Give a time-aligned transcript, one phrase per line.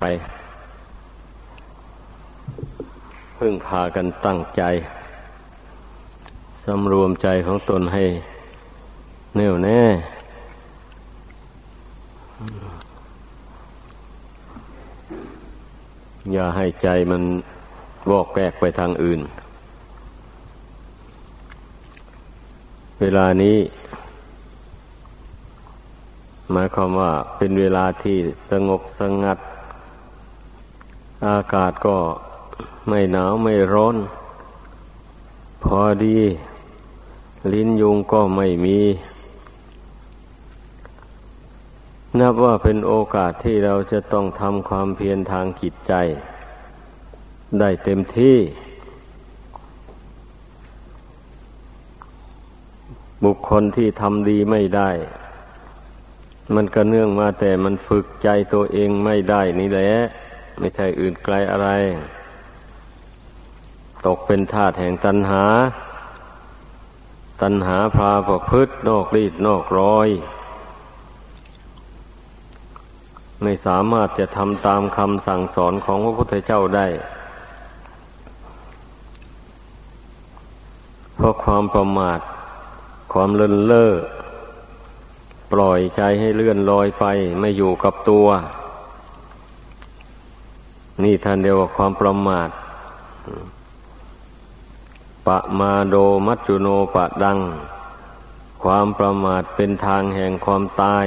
[0.00, 0.04] ไป
[3.38, 4.62] พึ่งพากันตั้งใจ
[6.64, 8.04] สำรวมใจของตนให้
[9.36, 9.80] แน่วแน่
[16.32, 17.22] อย่าให้ใจมัน
[18.10, 19.20] วอกแวกไปทางอื่น
[23.00, 23.56] เวลานี้
[26.52, 28.16] หมายความว่าเป็นเวลาที่
[28.50, 29.38] สงบสงัด
[31.26, 31.98] อากาศก็
[32.88, 33.96] ไม่หนาวไม่ร้อน
[35.64, 36.18] พอดี
[37.52, 38.78] ลิ้นยุงก็ไม่มี
[42.18, 45.92] นับว่าเป็นโอกาสที่เราจะต้องทำความเพียรทางจิตใจ
[47.58, 48.38] ได้เต็มที่
[53.24, 54.90] บุคคลที่ทำดีไม่ได้
[56.54, 59.92] มันก็เนื่องมาแต่มันฝึกใจตัวเองไม่ได้นี่แหละ
[60.58, 61.68] ไม่ใช่อื่นไกลอะไร
[64.06, 65.44] ตกเป็นทาสแห่งตัณหา
[67.42, 70.08] ตัณหาพาประพฤตินอกรีดนอกรอย
[73.42, 76.86] ไม่สามารถจะทำตามคำสั่งสอนของพระพุทธเจ้าได้
[81.14, 82.20] เพราะความประมาท
[83.12, 83.92] ความเลินเล่อ
[85.52, 87.04] ปล่อยใจให้เลื่อนลอยไป
[87.40, 88.26] ไม่อยู่กับตัว
[91.02, 92.48] นี่ท่านเดียวว่าความประมาท
[95.26, 95.94] ปะมาโด
[96.26, 97.38] มัจจุโนปะดัง
[98.62, 101.06] ความประมาทเป็นทางแห่งความตาย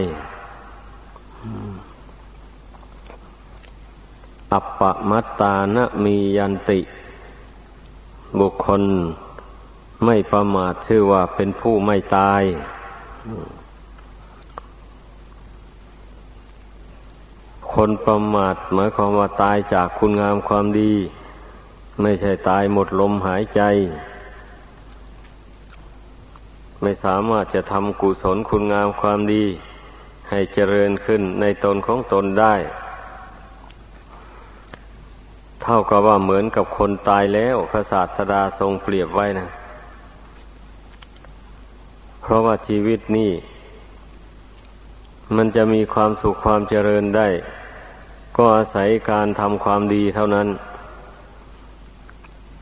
[4.52, 6.80] อัปปมัตตานะมียันติ
[8.40, 8.84] บุคคล
[10.06, 12.42] ไม่ประมาทชื่อว่าเป็นผู้ไม่ตาย
[17.76, 20.94] คนประมาทหมายความว่าตายจากคุณงามความดี
[22.02, 23.62] ไม่ใช่ตายหมดลมหายใจ
[26.82, 29.46] ไม่สามารถจะทำกุศลคุณงามความดี
[30.30, 32.56] ให้เจริญขึ้นในตนของตนได้
[35.64, 39.48] เท่ากับว่าเหมือนกับคนตายแล้วพระศาสดาทรงเปรียบไว้นะ
[42.22, 43.32] เพราะว่าชีวิตนี้
[45.36, 47.28] มันจะมีความสุขความเจริญได้
[48.38, 50.48] ก็อาศัยการทำความดีเท่านั้น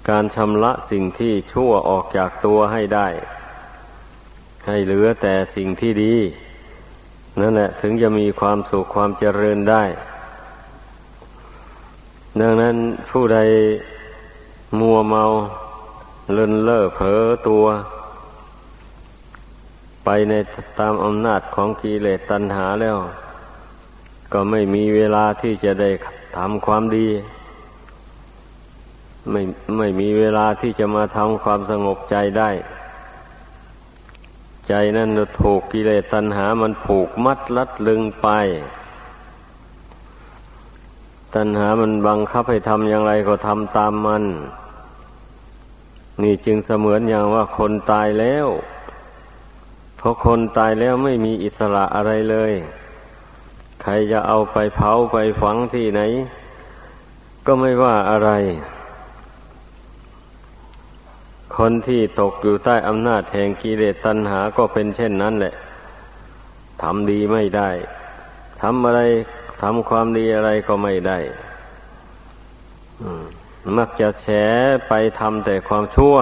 [0.09, 3.07] การชำระสิ่งที่ชั่วออกจากตัวให้ได้
[4.67, 6.15] ให้เหลือแต่สิ่งที่ดี
[7.39, 9.83] นั่นแหละถึงจะมีความสุขความเจริญได้
[12.39, 12.75] ดังนั้น
[13.09, 13.39] ผู้ใด
[14.79, 15.23] มัวเมา
[16.33, 17.65] เลินเล่อเผลอตัว
[20.05, 20.33] ไปใน
[20.79, 22.97] ตามอำนาจของกิเลสตัณหาแล้ว
[24.33, 25.89] ก็ไม่มีเวลาที่จะได้
[26.37, 27.07] ทำความดี
[29.31, 29.41] ไม่
[29.77, 32.49] ไม่มีเวลาที่จะมาทำความสงบใจได้
[34.67, 35.09] ใจนั่น
[35.41, 38.27] ถูกกิเลสตัณหามันผูกมัดลัดลึงไป
[41.35, 44.23] ตัณหามันบังคับให้ทำอย่างไรก็ทำตามมัน
[46.21, 48.47] นี่จึงเสมือนอย่างว่าคนตายแล้ว
[49.97, 52.53] เพราะคนตายแล้วไม่มีอิสระอะไรเลย
[53.81, 56.01] ใครจะเอาไปเผาไปฝังที่ไหน
[57.45, 58.31] ก็ไม่ว่าอะไร
[61.57, 65.53] คนที่ตกอยู่ใต้อำนาจแห่งกิเลสตัณหาก็เป็นเช่นนั้นแหละ
[66.81, 67.69] ทำดีไม่ได้
[68.61, 69.01] ทำอะไร
[69.61, 71.19] ทำความดีอะไรก็ไม่ได้
[73.77, 74.25] มักจะแฉ
[74.87, 76.15] ไปทำแต่ความชั่ว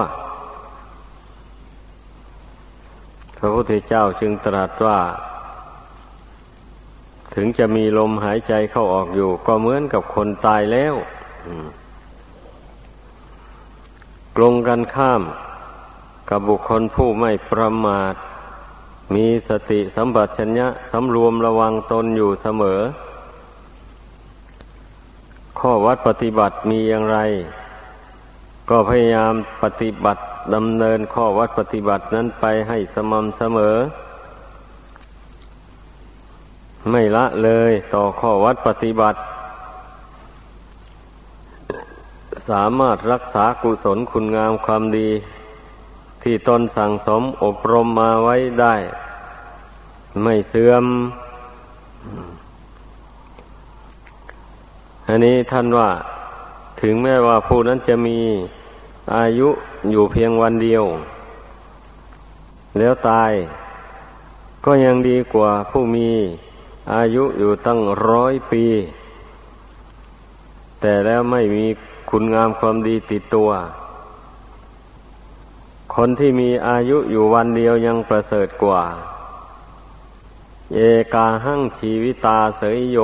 [3.38, 4.98] พระพุทธเจ้าจึงตรัสว่า
[7.40, 10.94] ถึงจะมีลมหายใจเข้าออกอยู่ ก็เหมือนกับคนตายแล้ว
[14.36, 15.22] กลงกันข้าม
[16.30, 18.14] กับบุคคลผู้ไม่ประมาท
[19.14, 22.80] มีสติสัมปชัญญะสำรวมระวังตนอยู่เสมอ
[25.58, 27.18] ข้อวัดปฏิบัติมีอย่างไร
[28.70, 29.32] ก็พยายาม
[29.62, 30.22] ปฏิบัติ
[30.54, 33.76] ดำเนินข้อวัดปฏิบัตินั้นไปให้สม่ำเสมอ
[36.90, 39.18] ไม่ละเลยต่อข้อวัดปฏิบัติ
[42.48, 45.08] สามารถรักษากุศลคุณงามความดี
[46.22, 48.74] ที่ตนสั่งสมอบรมมาไว้ได้
[50.22, 50.84] ไม่เสื่อม
[55.08, 55.90] อันนี้ท่านว่า
[56.80, 58.18] ถึงแม้ว่าผู้นั้นจะมี
[59.16, 59.48] อายุ
[59.90, 60.84] อยู่เพียงวันเดียว
[62.78, 63.32] แล้วตาย
[64.64, 66.10] ก็ยังดีกว่าผู้มี
[66.94, 68.64] อายุอยู่ตั้งร้อยปี
[70.80, 71.64] แต่แล้วไม่มี
[72.10, 73.50] คุณงามความดีติดตัว
[75.94, 78.82] คนที่มีอายุอยู่วันเดียวยังประเสริฐกว่า
[80.74, 80.78] เอ
[81.14, 82.98] กาหั่งชีวิตาเสยโย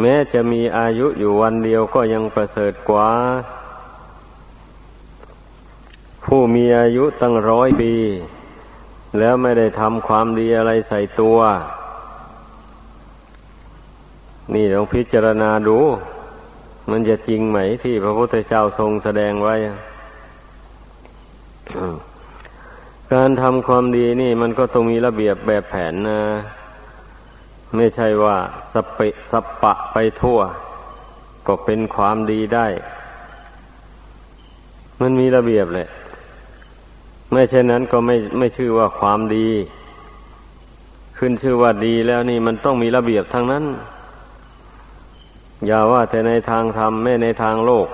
[0.00, 3.10] แม้จะมีอายุอยู่วันเดียวก็ยังประเสริฐกว่า
[6.24, 7.94] ผู้มีอายุตั้งร้อยปี
[9.18, 11.38] แล้วไม่ได้ทำความดีอะไรใส่ตัว
[14.54, 15.78] นี่ลองพิจารณาดู
[16.90, 19.56] มันจะจริงไหมที่พระพุทธเจ้าทรงแสดงไว้
[23.12, 26.20] การทำความดีนี่มันก็ต้องมีระเบียบแบบแผนนะ
[27.76, 28.36] ไม่ใช่ว่า
[28.72, 30.40] สเปะสปะไปทั่ว
[31.46, 32.66] ก็เป็นความดีได้
[35.00, 35.88] มันมีระเบียบแหละ
[37.30, 39.48] ไม่เช่นนั้นก็ไม่ไม่ชื่อว่าความดี
[41.18, 43.64] ขึ้นชื่อว่าดีแล้วนี่มันต้องมีระเบียบทั้งนั้น
[45.66, 47.88] อย่าว่าแต่ในทางธรรมแม่ในทางโลก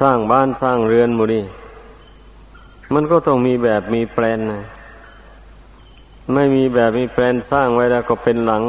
[0.00, 1.44] สร้างบ้านสร้างเรือนมูนี่
[2.94, 4.64] มันก็ต้องมีแบบมีแปลนนะ
[6.34, 8.62] ไม่มีแบบมีแปลนสร้างไว้แล้วก็เป็นหลัง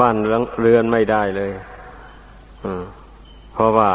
[0.00, 0.16] บ้าน
[0.60, 1.50] เรือนไม่ได้เลย
[3.52, 3.90] เพราะว่า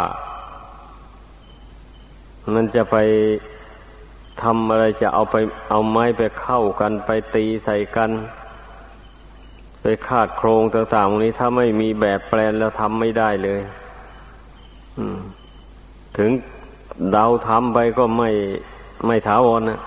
[2.53, 2.95] มันจะไป
[4.41, 5.35] ทำอะไรจะเอาไป
[5.69, 8.11] เอาไม้ไปเข้ากันไปตีใส่กัน
[9.81, 13.61] ไปคาดโครงต่างๆนี้ถ้าไม่มีแบบแปลนแล้วทำไม่ได้เลย
[16.17, 16.29] ถึง
[17.11, 18.29] เดาทำไปก็ไม่
[19.05, 19.79] ไม่ถาวรนะ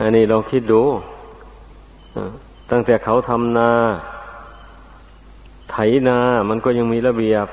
[0.00, 0.82] อันนี้ลองคิดดู
[2.70, 3.70] ตั้งแต่เขาทำนา
[5.70, 5.76] ไถ
[6.08, 7.46] นา มันก็ยังมีระเบียบ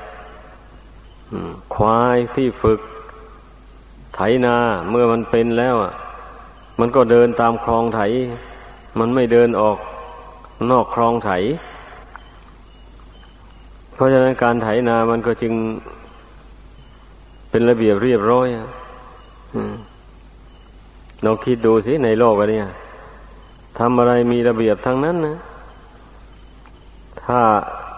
[1.74, 2.80] ควายที่ฝึก
[4.14, 4.56] ไถนา
[4.90, 5.92] เมื่อมันเป็นแล้วอะ
[6.80, 8.00] มันก็เดินตามคลองไถ
[8.98, 9.78] มันไม่เดินออก
[10.70, 11.30] นอกคลองไถ
[13.94, 15.54] เพราะฉะนั้นการไถนามันก็จึง
[17.50, 18.66] เป็นระเบียบเรียบร้อยอะ
[21.24, 22.60] ลองคิดดูสิในโลกอันนี้
[23.78, 25.36] ทำอะไรมีระเบียบทั้งนั้นนะ
[27.24, 27.38] ถ้า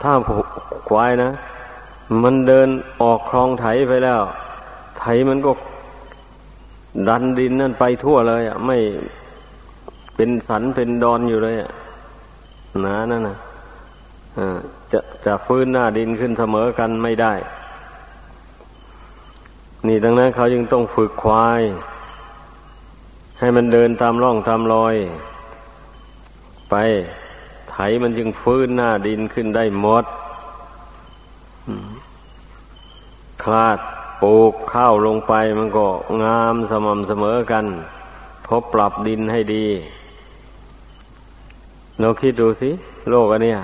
[0.02, 0.12] ถ้า
[0.88, 1.30] ควายนะ
[2.22, 2.68] มันเดิน
[3.02, 4.20] ออกคลองไถไปแล้ว
[4.98, 5.52] ไถมันก็
[7.08, 8.76] ดันดินนั่นไปทั่วเลยอะไม่
[10.16, 11.70] เป็นสันเป็นดอนอยู่เลยอะ
[12.86, 13.36] นะนั่นนะ
[14.92, 17.32] จะจะฟื้นหน้าดินขึ้นเสมอกันไม่ได้
[19.86, 21.62] นี่ดังนั้นเขาจึงต้องฝึกควาย
[23.38, 24.94] ให้มันเดินตามร่องตามรอย
[26.70, 26.74] ไป
[27.70, 30.04] ไถมันจึงฟื้นหน้าดินขึ้นได้หมด
[33.42, 33.78] คลาด
[34.22, 35.86] ปลูกข้าวลงไปมันก็
[36.22, 37.64] งามสม่ำเสมอกัน
[38.46, 39.66] พบปรับดินให้ดี
[42.00, 42.70] เราคิดดูสิ
[43.10, 43.60] โลกอันเนี้ย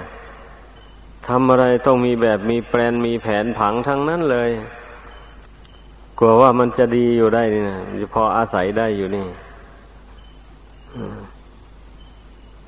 [1.28, 4.50] ทำอะไรต้องมีแบบมีแปลนมีแผนผังทั้งนั้นเลย
[6.18, 7.78] กลัวว่ามันจะดีอยู่ได้นี่นะ
[8.14, 9.26] พออาศัยได้อยู่นี่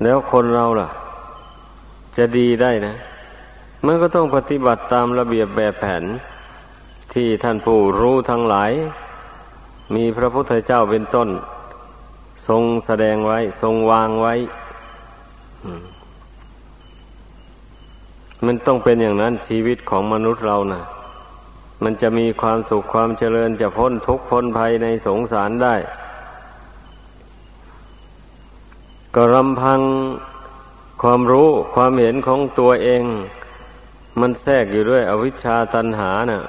[0.03, 0.89] แล้วคนเราล่ะ
[2.17, 2.95] จะดีได้นะ
[3.85, 6.03] มันก็ต้องปฏิบัติตามระเบียบแบบแผน
[7.13, 8.71] ที่ท่านผู้รู้ทั้งหลาย
[9.95, 11.29] มีพระพุทธเจ้าเป็นต้น
[12.47, 14.33] ทรงแสดงไว้ ทรงวางไว้
[18.45, 20.83] มันต้องเป็นอย่างนั้นชีวิตของมนุษย์เรานะ่ะ
[21.83, 25.75] มันจะมีความสุขความเจริญจะพ้นทุกข์พ้นภัยในสงสารได้
[29.15, 29.81] ก็รำพัง
[31.01, 33.03] ความรู้ความเห็นของตัวเอง
[34.19, 36.41] มันแทรกอยู่ด้วยอวิชชาตันหานะ่ะ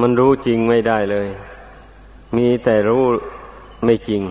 [0.00, 1.28] มันรู้จริงไม่ได้เลย
[2.36, 3.04] มีแต่รู้
[3.84, 4.22] ไม่จริง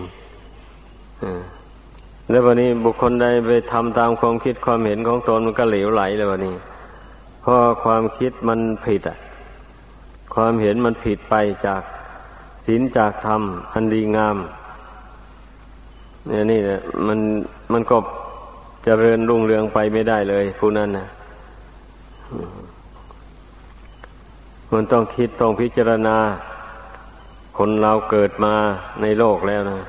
[2.30, 6.56] แล้ววันนี้บุคคลใดไปทำตามความคิดความเห็นของตนมันก็เหลวไหลเลยวันนี้
[7.40, 9.18] เพราะความคิดมันผิดอะ
[10.34, 11.34] ความเห็นมันผิดไป
[11.66, 11.82] จาก
[12.66, 13.42] ศีลจากธรรม
[13.72, 14.36] อันดีงาม
[16.26, 17.18] เนี่ยนี่นะมัน
[17.72, 18.02] มันก็จ
[18.84, 21.06] เจริญรุ่งเรืองไปไม่ได้เลยผู้นั้นนะ
[24.74, 26.16] มันต้องคิดต้องพิจารณา
[27.58, 28.54] คนเราเกิดมา
[29.02, 29.80] ในโลกแล้วนะ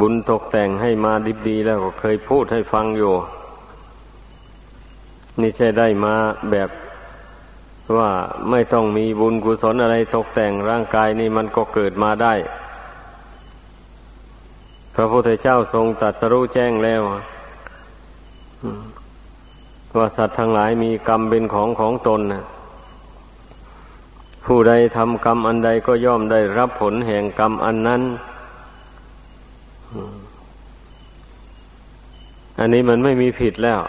[0.00, 3.12] บุญตกแต่งให้มาดิบดีแล้วก็เคยพูดให้ฟังอยู่
[5.40, 6.14] นี่ใช่ได้มา
[6.50, 6.70] แบบ
[7.96, 8.10] ว่า
[8.50, 12.34] ไม่ต้องมีบุญกุศลอะไรตกแต่งร่างกายนี่มันก็เกิดมาได้
[14.94, 17.02] พระพุทธเจ้าทรงตัดสรู้แจ้งแล้ว
[19.96, 22.44] ว่าสัตว์ทั้งหลายมีกรรมเป็นของของตนนะ
[24.46, 28.02] ผู้ใดทำกรรมอันใดก็ย่อมได้รับผลแห่งกรรมอันนั้น
[32.58, 33.80] อันนี้มันไม่มีผิดแล้ว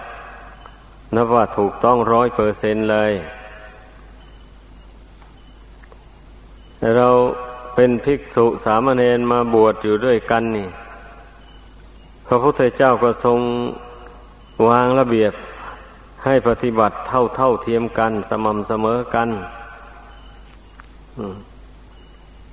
[1.15, 3.11] นับว่าถูกต้องร้อยเปอร์เซนเลย
[6.97, 7.09] เรา
[7.75, 10.67] เป็นภิกษุสามเณรมาบวชอยู่ด้วยกันนี่
[12.27, 13.39] พระพุทธเจ้าก็ทรง
[14.67, 15.33] วางระเบียบ
[16.25, 19.29] ให้ปฏิบัติเท่าเท่าเทียมกัน สม่ำเสมอกัน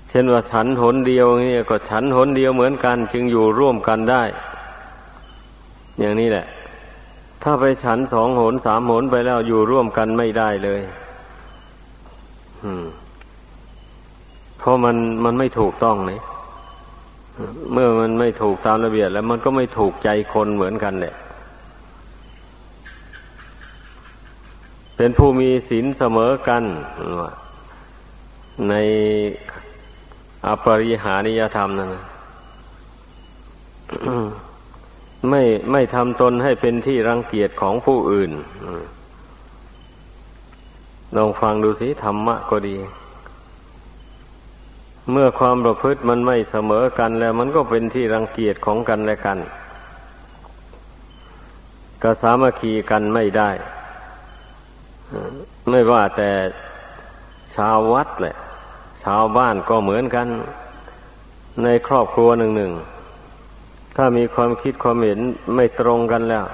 [0.09, 4.23] เช่นว่าฉันหนเดียวนี่ก็ฉันหนเดียวเหมือนกัน จึงอยู่ร่วมกันได้
[6.01, 6.47] อย่างนี้แหละ
[7.43, 10.83] ถ้าไปฉันสองหนสามหนไปแล้วอยู่ร่วมกันไม่ได้เลย
[14.59, 16.21] เพราะมันมันไม่ถูกต้องเลย
[17.73, 21.15] เมื่อมันไม่ถูกตามระเบียบแล้วมันก็ไม่ถูกใจคนเหมือนกันแหละ
[24.97, 26.63] เป็นผู้มีศีลเสมอกัน
[28.69, 28.75] ใน
[30.47, 32.05] อปริหานิยธรรมนั่นนะ
[35.31, 35.43] ไม่
[35.73, 38.33] ไม่ทำตนให้เป็นที่รังเกียจของผู้อื่น
[41.17, 42.77] ลองฟังดูสิธรรมะก็ดี
[45.11, 49.39] เมื่อความประพฤติมันไม่เสมอกันแล้ว มันก็เป็นที่รังเกียจของกันและกัน
[52.03, 53.51] ก็สามัคคีกันไม่ได้
[55.71, 56.31] ไม่ว่าแต่
[57.55, 58.37] ชาววัดแหละ
[59.05, 60.29] ชาวบ้านก็เหมือนกัน
[61.63, 62.73] ในครอบครัวหนึ่งหนึ่ง
[63.97, 65.21] ถ้ามีความคิดความเห็น
[65.55, 66.45] ไม่ตรงกันแล้ว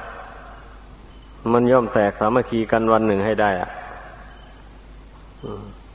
[1.53, 3.71] มันย่อมแตกสามัคคีกันวันหนึ่งให้ได้อะ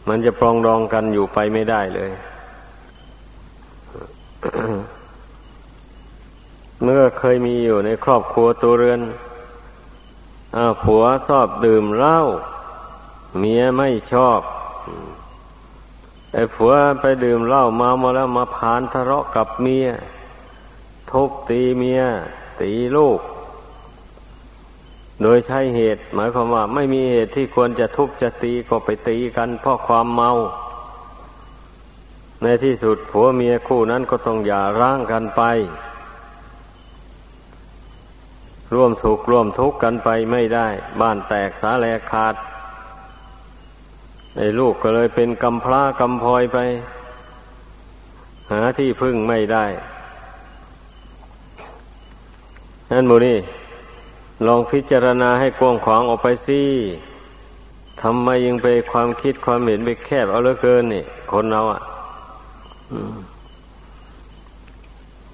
[0.09, 2.12] มันจะปรองดองกันอยู่ไปไม่ได้เลย
[6.81, 9.01] เมื่อเคยมีอยู่ในครอบครัวตัวเรือน
[10.55, 12.19] อผัวชอบดื่มเหล้า
[13.38, 14.39] เมียไม่ชอบ
[16.36, 19.88] ไอ้ผัวไปดื่มเหล้ามามาแล้วมาพานทะเลาะกับเมีย
[21.12, 22.01] ทุบตีเมีย
[22.62, 23.20] ตีลูก
[25.22, 30.32] โดยใช้เหตุ หมายความว่า ไม่มีเหตุที่ควรจะทุบจะตีก็ไปตีกันเพราะความเมา
[32.42, 35.42] ในที่สุดผัวเมียคู่นั้นก็ต้องอย่าร้างกันไป
[38.74, 40.68] ร่วมสุขร่วมทุกข์กันไปไม่ได้
[41.01, 42.36] บ้านแตกสาแลขาด
[44.38, 46.58] ไอ้ลูกก็เลยเป็นกำพร้ากำพลอยไป
[48.51, 49.65] หาที่พึ่งไม่ได้
[52.92, 53.38] นั่นมูนี่
[54.48, 56.62] ลองพิจารณาให้กว้างขวางออกไปสิ
[58.01, 61.82] ทำไมยังไปความคิดความเห็นไปแคบเอาเหลือเกินนี่ คนเราอะ่ะ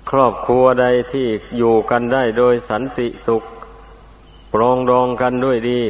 [0.10, 1.28] ครอบครัวใดที่
[1.58, 3.44] อยู่กันได้โดยสันติสุข
[4.54, 5.82] ปรองดองกันด้วยดี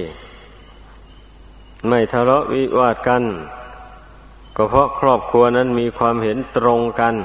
[1.87, 3.23] ไม่ทะเลาะวิวาทกัน
[4.55, 7.15] ก็เพราะครอบครัวนั้นมีความเห็นตรงกัน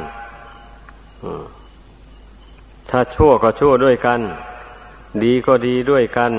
[2.90, 4.20] ถ้าชั่วก็ชั่วด้วยกัน
[5.22, 6.32] ดีก็ดีด้วยกัน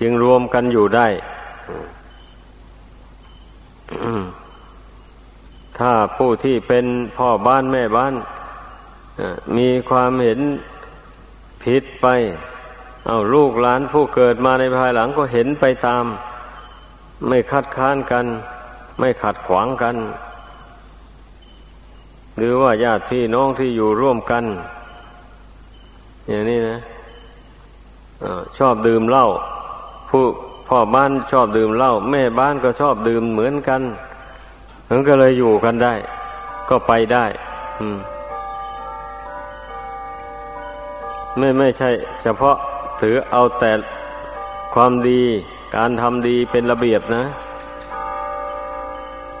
[0.00, 1.08] จึงรวมกันอยู่ได้
[5.78, 8.14] ถ้าผู้ที่เป็นพ่อบ้านแม่บ้าน
[9.56, 10.40] มีความเห็น
[11.64, 12.06] ผิดไป
[13.06, 16.04] เอาลูกหลานผู้เกิดมาในภายหลังก็เห็นไปตาม
[17.28, 18.26] ไม่คัดค้านกัน
[18.98, 19.96] ไม่ขัดขวางกัน
[22.36, 24.44] หรือว่าญาติพี่น้องที่อยู่ร่วมกัน
[26.28, 26.78] อย่างนี้นะ
[28.22, 28.24] อ
[28.58, 29.26] ชอบดื่มเหล้า
[30.08, 30.24] ผู้
[30.68, 33.82] พ่อบ้านชอบดื่มเหล้าแม่บ้านก็ชอบดื่มเหมือนกัน
[34.88, 35.94] มันก็เลยอยู่กันได้
[36.68, 37.24] ก็ไปได้
[37.78, 37.98] อืม
[41.38, 41.90] ไม่ไม่ใช่
[42.22, 42.56] เฉพาะ
[43.00, 43.72] ถือเอาแต่
[44.74, 45.22] ความดี
[45.76, 47.24] การทำดีเป็นระเบียบนะ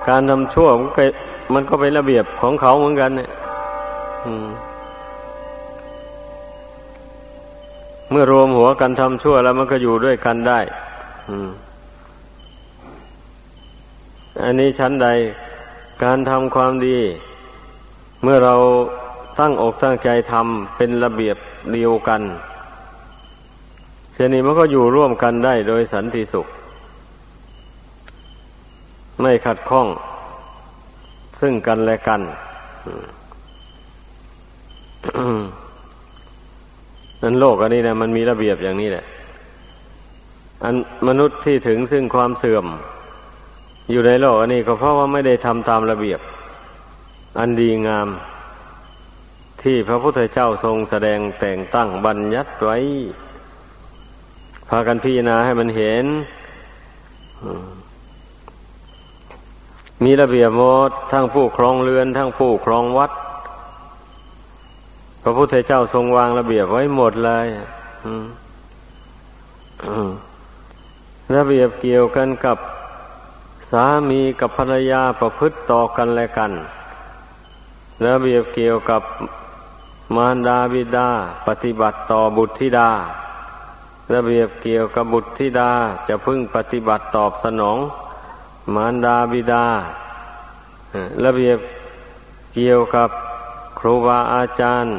[0.08, 1.04] การทำชั่วมันก็
[1.54, 3.30] มันก็เป็นระเบียบของเขาเหมือนกัน เนี่ย
[8.10, 10.60] เมื่อรวมหัวกันทำชั่วแล้วมันก็อยู่ด้วยกันได้
[14.44, 15.08] อันนี้ชั้นใด
[16.04, 16.98] การทำความดี
[18.22, 18.54] เมื่อเรา
[19.40, 21.36] ตั้งอกตั้งใจทำเป็นระเบียบ
[21.72, 22.20] เดียวกัน
[24.22, 26.46] ช่นนี้มันก็อยู่ร่วมกันได้โดยสันติสุข
[29.20, 29.88] ไม่ขัดข้อง
[31.40, 32.20] ซึ่งกันและกัน
[37.22, 39.04] นั้นโลกอันนี้นะมันมีระเบียบอย่างนี้แหละ
[40.64, 40.74] อัน
[41.08, 42.66] มนุษย์ที่ถึงซึ่งความเสื่อม
[43.90, 46.20] อยู่ในโลกอันนี้ก็เพราะว่าไม่ได้ทำตามระเบียบ
[47.38, 48.08] อันดีงาม
[49.62, 52.78] ที่พระพุทธเจ้าทรงแสดงแต่งตั้งบัญญัติไว้
[54.72, 56.04] พากันพิจารณาให้มันเห็น
[60.04, 63.10] มีระเบียบหมดทั้งผู้ครองเรือน ทั้งผู้ครองวัด
[65.22, 67.46] พระพุทธเจ้าทรงวางระเบียบไว้หมดเลย
[71.34, 72.58] ระเบียบเกี่ยวกันกับ
[73.70, 76.52] สามีกับภรรยาประพฤติต่อกันและกัน
[78.06, 79.02] ระเบียบเกี่ยวกับ
[80.16, 81.08] มารดาบิดา
[81.46, 82.90] ปฏิบัติต่อบุตรธิดา
[84.14, 85.72] ระเบียบเกี่ยวกับบุตรธิดา
[86.08, 87.78] จะพึ่งปฏิบัติตอบสนอง
[88.74, 89.66] มารดาบิดา
[91.24, 91.58] ระเบียบ
[92.54, 93.10] เกี่ยวกับ
[93.78, 94.92] ครูบาอาจารย์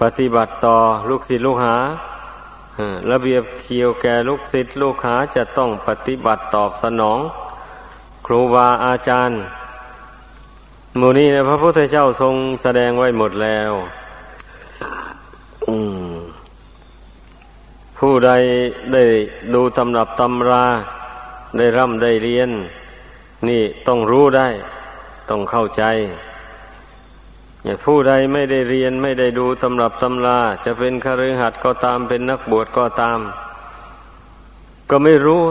[0.00, 0.78] ปฏิบัติต่อ
[1.08, 1.76] ลูกศิษย์ลูกหา
[3.10, 7.18] ระเบียบเกี่ยวแก่ลูกศิษย์ลูกหาจะต้องปฏิบัติตอบสนอง
[8.26, 9.38] ครูบาอาจารย์
[11.00, 13.72] มูนี้นะพระพุทธเจ้าทรงแสดงไว้หมดแล้ว
[18.06, 18.32] ผู้ใด
[18.94, 19.04] ได้
[19.54, 20.64] ดูตำรับตำรา
[21.56, 22.50] ได้ร่ำได้เรียน
[23.48, 24.48] นี่ต้องรู้ได้
[25.30, 25.84] ต้องเข้าใจ
[27.84, 33.18] ผู้ใดไม่ได้เรียนไม่ได้ดูตำรับตำรา จะเป็นคฤหัสถ์ก็ตามเป็นนักบวชก็ตาม
[34.90, 35.42] ก็ไม่รู้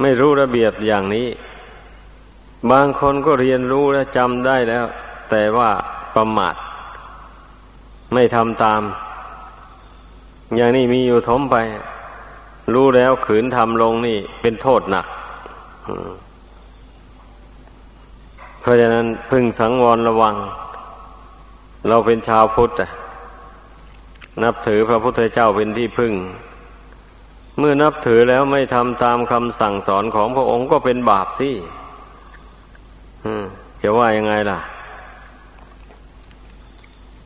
[0.00, 1.28] ไม่รู้ระเบียบอย่างนี้
[2.70, 4.86] บางคนก็เรียนรู้และจำได้แล้ว
[5.30, 5.70] แต่ว่า
[6.14, 6.54] ประมาท
[8.12, 8.82] ไม่ทำตาม
[10.56, 11.56] อย่างนี้มีอยู่ทมไป
[12.74, 15.06] รู้แล้วขืนทำลงนี่เป็นโทษหนัก
[18.60, 20.36] เพราะฉะนั้นพึ่งสังวรระวัง
[21.88, 22.80] เราเป็นชาวพุทธ
[24.42, 26.12] นับถือพระพุทธเจ้าเป็นที่พึ่ง
[27.58, 31.50] เมื่อนับถือแล้วไม่ทำตามคำสั่งสอนของพระองค์ก็เป็นบาปสิ
[33.82, 34.58] จะว่ายังไงล่ะ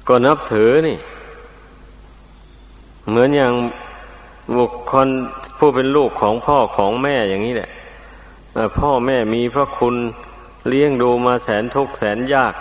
[0.09, 0.99] ก็นับถือนี่
[3.09, 3.55] เหมือนอย่าง
[4.57, 5.09] บุคคล
[5.59, 7.71] ผู้เป็นลูกของพ่อของแม่อย่างนี้แหละ
[8.79, 9.95] พ่อแม่มีพระคุณ
[10.69, 12.55] เลี้ยงดูมาแสนทุกข์แสนยาก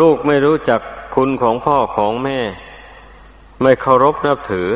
[0.00, 0.80] ลูกไม่รู้จัก
[1.14, 2.40] คุณของพ่อของแม่
[3.62, 4.68] ไม่เคารพนับถือ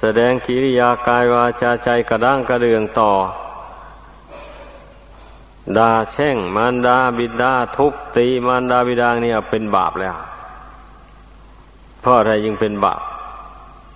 [0.00, 3.12] แสดงกิริยากายวาจาใจกระด้างกระเดืองต่อ
[5.76, 10.16] ด่าแช่งมารดาบิดาทุบตีมารดาบิดาเนี่ยเป็นบาปแล้ว
[12.04, 13.00] เพราะอะไรยึงเป็นบาป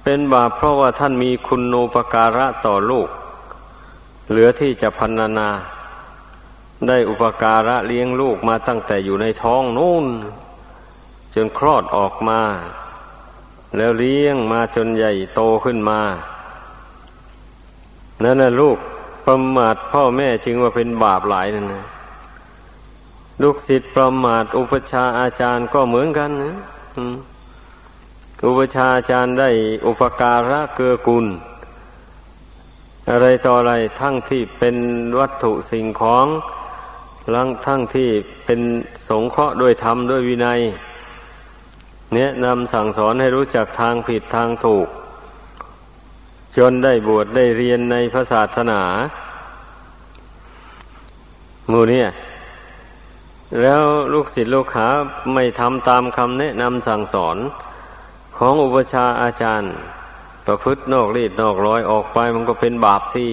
[0.04, 3.08] เป็นบาปเพราะว่าท่านมีคุณโนปการะต่อลูก
[4.28, 5.48] เหลือที่จะพันนา
[6.86, 10.06] ได้อุปการะเลี้ยงลูกมาตั้งแต่อยู่ในท้องนู่น
[11.34, 12.40] จนคลอดออกมา
[13.76, 16.00] แล้วเลี้ยงมาจนใหญ่โตขึ้นมา
[18.22, 18.78] นั่นนะลูก
[19.26, 21.84] ประมาทพ่อแม่จึงว่าเป็นบาปหลายนั่นนะ
[23.42, 26.56] ลูกศิษย์ประมาทอุปชาอาจารย์ก็เหมือนกันนะ
[28.44, 29.50] อุปชาอาจารย์ได้
[29.86, 31.26] อุปการะเกื้อกูล
[33.10, 34.76] อะไรต่ออะไรทั้งที่เป็น
[35.18, 36.26] วัตถุสิ่งของ
[37.34, 38.10] ลังทั้งที่
[38.44, 38.60] เป็น
[39.08, 40.60] สงเคราะห์ด้วยธรรมด้วยวินัย
[42.14, 44.88] แนะนำสั่งสอนให้รู้จักทางผิดทางถูก
[46.56, 48.82] จนได้บวชได้เรียนในพระศาสนา
[51.68, 52.08] หมู่เนี่ย
[53.62, 54.88] แล้วลูกศิษย์ลูกหา
[55.34, 57.38] ไม่ทำตามคำแนะนำสั่งสอน
[58.38, 59.72] ของอุปชาอาจารย์
[60.46, 63.26] ประพฤตินอกรีดนอกร้อยออกไปมันก็เป็นบาปสิ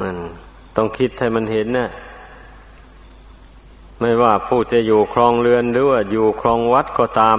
[0.00, 0.16] มัน
[0.76, 1.88] ต้องคิดให้มันเห็นนะ
[4.00, 7.38] ไม่ว่าผู้จะอยู่ครองเรือนหรือว่าอยู่ครองวัดก็ตาม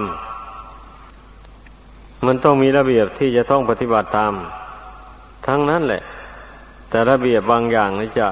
[2.26, 4.32] มันต้องมีระเบียบที่จะต้องปฏิบัติตาม
[5.46, 6.02] ทั้งนั้นแหละ
[6.90, 8.28] แต่ระเบียบบางอย่างนี่จะ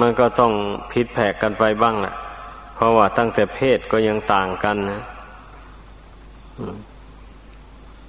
[0.00, 0.52] มันก็ต้อง
[0.92, 2.14] ผิดแผกกันไปบ้างแหละ
[2.74, 5.02] เพราะว่าตั้งแต่เพศก็ยังต่างกันนะ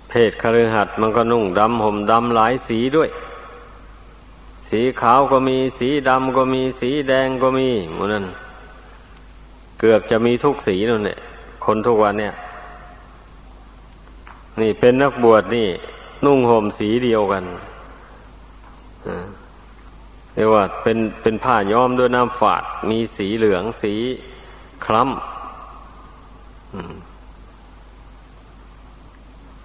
[0.09, 3.09] เพศคฤหัสถ์มันก็นุ่งดำห่มดำหลายสีด้วย
[4.69, 8.25] สีขาวก็มีสีดำก็มีสีแดงก็มีมันนั้น
[9.79, 11.17] เกือบจะมีทุกสีนั่นแหละ
[11.65, 12.33] คนทุกวันเนี่ย
[14.61, 15.67] นี่เป็นนักบวชนี่
[16.25, 17.43] นุ่งห่มสีเดียวกัน
[20.33, 23.93] เรียกว่าเป็นเป็นผ้าย้อมด้วยน้ำฝาด มีสีเหลืองสี
[24.85, 25.11] คล้ำ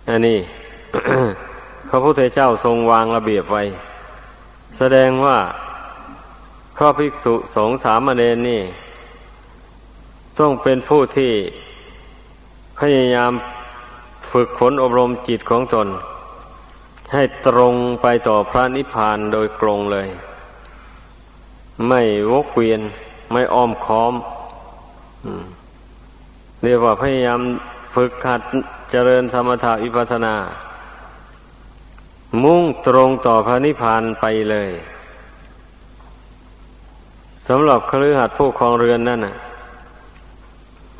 [0.09, 0.39] อันนี้
[1.89, 3.63] พระพุทธเจ้าทรงวางระเบียบไว้
[4.79, 5.39] แสดงว่า
[6.77, 8.61] พระภิกษุสงฆ์สามเณรนี่
[10.39, 11.33] ต้องเป็นผู้ที่
[12.79, 13.33] พยายาม
[14.31, 15.89] ฝึกฝนอบรมจิตของตน
[17.13, 20.09] ให้ตรงไปต่อพระนิพพานโดยตรงเลย
[21.89, 22.81] ไม่วกเวียน
[23.33, 24.15] ไม่อ้อมค้อม
[26.65, 27.41] เรียกว่าพยายาม
[27.95, 28.41] ฝึกขัด
[28.95, 30.37] เจริญสมถะวิปัสนา
[32.43, 34.71] มุ่งตรงต่อพระนิพพานไปเลย
[37.49, 39.37] สำหรับครือหัดผู้ครองเรือนนั่นน่ะ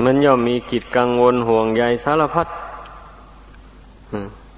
[0.05, 2.49] มันย่อมมีกิจกังวลห่วงใยสารพัด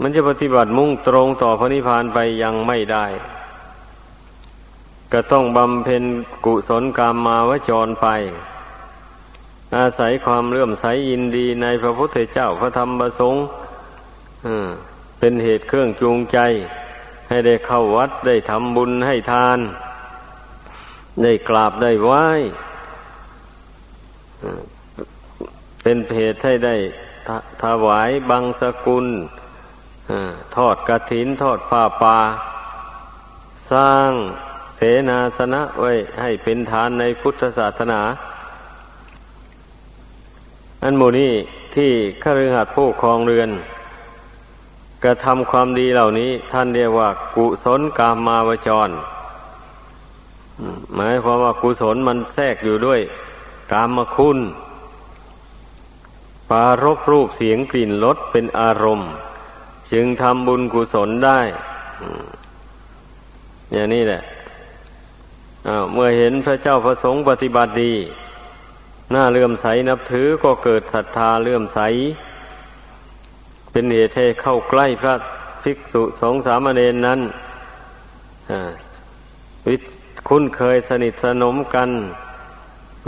[0.01, 3.07] มันจะปฏิบัติมุ่งตรงต่อพระนิพพานไปยังไม่ได้
[5.13, 6.05] ก็ต้องบำเพ็ญ
[6.45, 8.09] กุศลกรรมมาวจรไป
[9.77, 13.43] อาศัยความเลื่อมใสยินดีในพระพุทธเจ้าพระธรรมประสงค์
[15.19, 16.39] เป็นเหตุเครื่องจูงใจ
[17.29, 19.59] ให้ได้เข้าวัดได้ทำบุญให้ทาน
[21.23, 22.27] ได้กราบได้ไหว้
[25.83, 26.77] เป็นเหตุให้ได้
[27.63, 29.07] ถวายบังสกุล
[30.57, 32.19] ทอดกระถินทอดผ้าป่า
[33.73, 34.11] สร้าง
[34.77, 38.01] เสนาสนะไว้ให้เป็นฐานในพุทธศาสนา
[40.87, 41.33] อันโมนี้
[41.75, 41.91] ที่
[42.23, 43.51] ข้ารือหัดผู้ครองเรือน
[45.05, 48.91] กระทำความดีเหล่านี้ ท่านเรียกว่า กุศลกามาวจร
[50.95, 53.01] หมายความว่ากุศลมันแทรกอยู่ด้วย
[53.73, 54.39] กามคุณ
[56.51, 59.11] ปารบรูปเสียงกลิ่นรสเป็นอารมณ์
[59.93, 61.41] จึงทำบุญกุศลได้
[63.73, 64.23] อย่างนี้แหละ
[65.93, 67.95] เมื่อเห็นพระเจ้าพระสงฆ์ปฏิบัติดี
[69.11, 71.81] หน้าเลื่อมใสนับถือก็เกิดศรัทธาเลื่อมใส
[73.71, 75.15] เป็นเหตุให้เข้าใกล้พระ
[75.63, 77.21] ภิกษุสงฆ์สามเณรนั้น
[79.67, 79.77] วิ
[80.29, 81.91] คุ้นเคยสนิทสนมกัน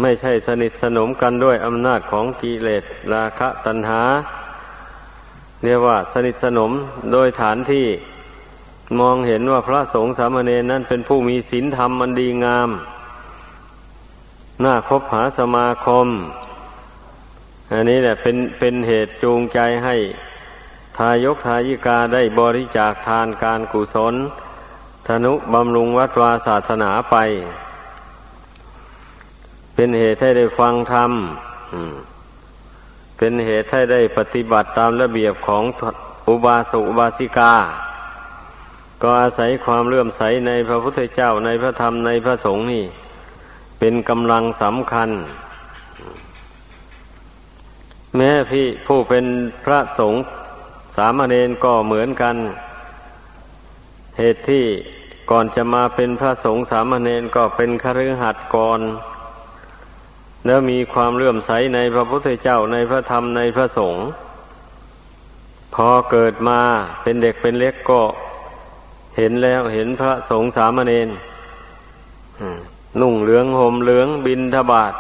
[0.01, 4.03] ไม่ใช่สนิทสนมกันด้วยอำนาจของกิเลสราคะตัณหา
[5.65, 6.73] เรียกว่าสนิทสนม
[7.13, 7.87] โดยฐานที่
[9.01, 12.71] มองเห็นว่าพระสงฆ์สามเณรนั้นเป็นผู้มีศีลธรรมมันดีงาม
[14.64, 16.07] น่าคบหาสมาคม
[17.73, 19.97] อันนี้แหละเป็นเป็นเหตุจูงใจให้
[20.97, 24.14] ทายกทายิกาได้บริจาคทานการกุศล
[25.07, 27.16] ธนุบำรุงวัดวาศาสนาไป
[29.75, 31.12] เป็นเหตุให้ได้ฟังธรรม
[33.19, 35.64] เป็นเหตุให้ได้ปฏิบัติตามระเบียบของ
[36.29, 37.55] อุบาสกอุบาสิกา
[39.03, 42.85] ก็อาศัยความเลื่อมใสในพระพุทธเจ้าในพระธรรมในพระสงฆ์นี่
[43.79, 45.11] เป็นกำลังสำคัญ
[48.17, 49.27] แม้พี่ผู้เป็น
[49.65, 50.21] พระสงฆ์
[50.97, 52.37] สามเณรก็เหมือนกัน
[54.19, 54.65] เหตุที่
[55.31, 58.81] ก่อนจะมาเป็นพระสงฆ์สามเณรก็เป็นคฤหัสถ์ก่อน
[60.47, 64.07] แล้วมีความเลื่อมใสในพระพุทธเจ้าในพระธรรมในพระสงฆ์
[65.75, 66.61] พอเกิดมา
[67.03, 68.01] เป็นเด็กเป็นเล็กก็
[69.17, 71.09] เห็นแล้วเห็นพระสงฆ์สามเณร
[73.01, 74.95] นุ่งเหลืองห่มเหลืองบินทบาท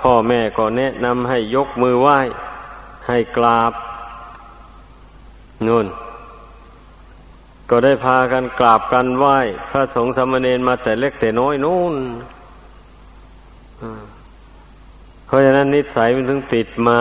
[0.00, 2.18] พ่อแม่ก็แนะนำให้ยกมือไหว้
[3.08, 3.72] ให้กราบ
[5.66, 5.86] นู่น
[7.70, 9.38] ก็ได้พากันกราบกันไหว้
[9.70, 11.94] พระสงฆ์สามเณรมาแต่เล็กแต่น้อยนู่น
[15.26, 17.00] เพราะฉะนั้นนิสัยมันถึงติดมา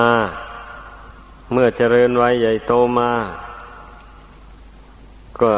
[1.51, 3.12] เมื่อเจริญไวัยใหญ่โตมา
[5.41, 5.53] ก็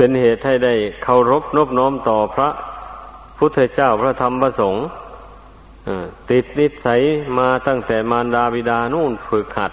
[0.00, 2.48] เป็นเหตุให้ได้เคารพนบน้อมต่อพระ
[3.38, 4.86] พุทธเจ้าพระธรรมพระสงฆ์
[6.30, 7.00] ติดนิสัย
[7.38, 9.72] มาตั้งแต่มารดาบิดานู่นฝึกหัด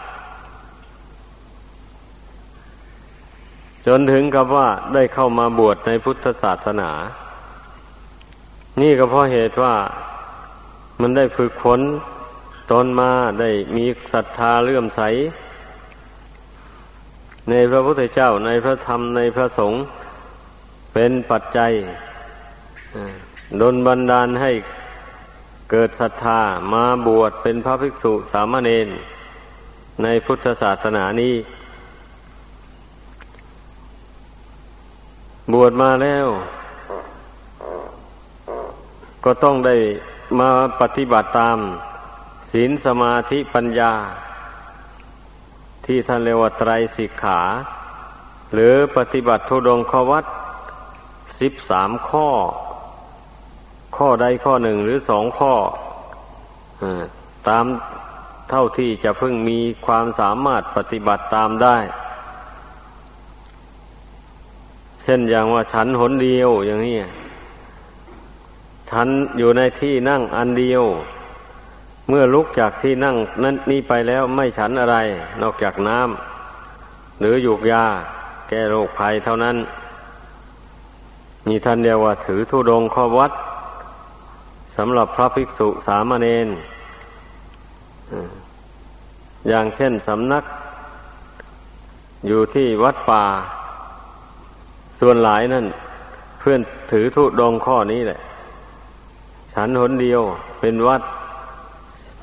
[3.88, 6.91] จนถึงกับว่าได้เข้ามาบวชในพุทธศาสนา
[8.81, 9.75] นี่ก็เพราะเหตุว่า
[11.01, 11.79] มันได้ฝึกฝน
[12.71, 15.01] ตนมาได้มีศรัทธาเลื่อมใส
[17.49, 19.81] ในพระพุทธเจ้าในพระธรรมในพระสงฆ์
[20.97, 21.73] เป็นปัจจัย
[23.62, 24.51] ดนบันดาลให้
[25.71, 26.39] เกิดศรัทธา
[26.73, 28.88] มาบวชเป็นพระภิกษุสามเณร
[30.03, 31.36] ในพุทธศาสนานี้
[35.53, 36.27] บวชมาแล้ว
[39.25, 39.75] ก็ต้องได้
[40.39, 40.49] มา
[40.81, 41.58] ปฏิบัติตาม
[42.51, 43.93] ศีลสมาธิปัญญา
[45.86, 47.41] ที่ท่านเรียกว่าไตรสิกขา
[48.53, 50.25] หรือปฏิบัติทุดงขวัต
[51.39, 52.29] สิบสามข้อ
[53.97, 55.53] ข้อใดข้อหนึ่งหรือสองข้อ
[56.81, 56.83] อ
[57.47, 57.65] ตาม
[58.49, 61.77] เท่าที่จะเพิ่งมีความสามารถปฏิบัติตามได้
[65.03, 66.99] เช่นอย่างว่าฉันหนเดียวอย่างนี้
[68.91, 70.83] ฉันอยู่ในที่นั่งอันเดียว
[72.09, 74.97] เมื่อลุกจากที่นั่งนั้นนี่ไปแล้วไม่ฉันอะไร
[75.41, 77.85] นอกจากน้ำหรือหยูกยา
[78.47, 79.55] แก้โรคภัยเท่านั้น
[81.47, 83.31] นี่ท่านเรียกว่าถือธุดงข้อวัด
[84.75, 86.47] สำหรับพระภิกษุสามเณร
[89.47, 90.43] อย่างเช่นสำนัก
[92.27, 93.23] อยู่ที่วัดป่า
[94.99, 95.65] ส่วนหลายนั่น
[96.39, 98.19] เพื่อนถือธุดงข้อนี้แหละ
[99.53, 100.21] ฉันหนเดียว
[100.60, 101.01] เป็นวัด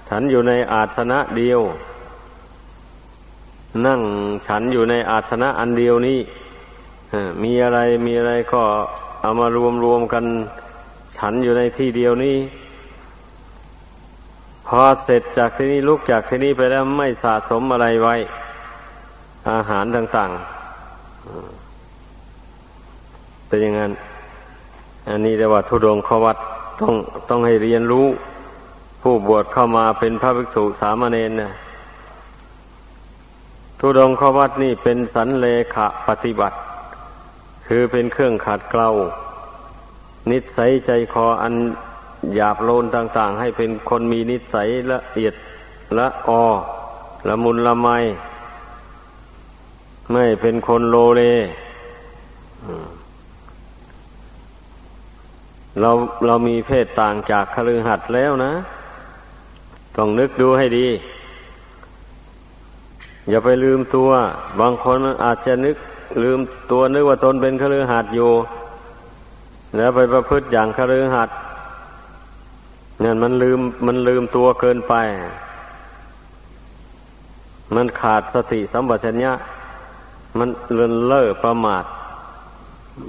[0.09, 1.61] ฉันอยู่ในอาสนะเดียว
[3.87, 4.01] นั่ง
[4.47, 6.19] ฉันอยู่ในอาสนะอันเดียวนี้
[7.43, 8.65] มีอะไรมีอะไรก็
[9.25, 10.25] เอามารวมรวมกัน
[11.17, 12.37] ฉันอยู่ในที่เดียวนี้
[14.67, 18.15] พอเสร็จจากที่นี้ลุกจากที่นี้ไปแล้วไม่สะสมอะไรไว้
[19.51, 23.93] อาหารต่างๆเป็นอย่างนั้น
[25.09, 26.39] อันนี้เรียกว่าทุดงขวัต
[26.81, 26.95] ต้อง
[27.29, 28.07] ต้องให้เรียนรู้
[29.03, 31.51] ผู้บวชเข้ามาเป็นพระภิกษุสามเณรนะ
[33.79, 36.57] ทุดงขวัตนี่เป็นสันเลขะปฏิบัติ
[37.66, 38.90] คือเป็นเครื่องขัดเกลา
[40.31, 41.55] นิสัยใจคออัน
[42.35, 45.35] หยาบโลนต่าง ๆ ให้เป็นคนมีนิสัยละเอียด
[45.98, 46.44] ละออ
[47.29, 47.88] ละมุนละไม
[50.12, 51.22] ไม่เป็นคนโลเล
[55.81, 55.90] เรา
[56.27, 58.53] เรามีเพศต่างจากคฤหัสถ์แล้วนะ
[59.96, 60.88] ต้องนึกดูให้ดี
[63.29, 64.11] อย่าไปลืมตัว
[64.61, 65.77] บางคนอาจจะนึก
[66.22, 66.38] ลืม
[66.70, 68.33] ตัวนึกว่าตนเป็นคฤหัสถ์อยู่
[69.77, 71.37] แล้วไปประพฤติอย่างคฤหัสถ์
[73.01, 74.94] เนี่ยมันลืมมันลืมตัวเกินไป
[77.75, 79.33] มันขาดสติสัมปชัญญะ
[80.38, 81.85] มันเลินเล่อประมาท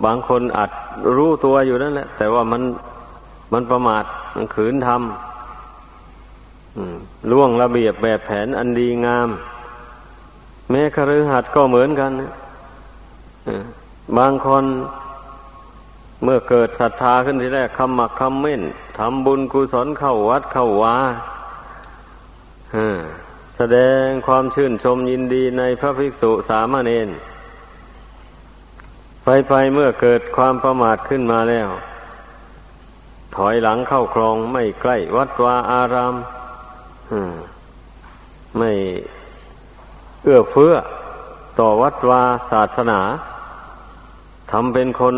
[0.05, 0.71] บางคนอาจ
[1.15, 2.61] รู้ตัวอยู่นั่นแหละ แต่ว่ามัน
[3.53, 4.03] มันประมาท
[4.35, 9.29] มันขืนทำล่วงระเบียบแบบแผนอันดีงาม
[10.69, 12.31] แม้คฤหัสถ์ก็เหมือนกันนะ
[14.17, 14.65] บางคน
[16.23, 18.61] เมื่อเกิดศรัทธาขึ้นทีแรกคำหมักคำเม่น
[18.97, 20.95] ทำบุญกุศลเข้าวัดเข้าวา
[23.57, 27.09] แสดงความชื่นชมยินดีในพระภิกษุสามเณร
[29.23, 31.69] ไปไปเมื่อเกิดความประมาทขึ้นมาแล้ว
[33.35, 36.15] ถอยหลังเข้าครองไม่ใกล้วัดวาอาราม
[38.57, 38.71] ไม่
[40.23, 40.73] เอื้อเฟื้อ
[41.59, 42.99] ต่อวัดวาศาสนา
[44.55, 45.15] ทำเป็นคน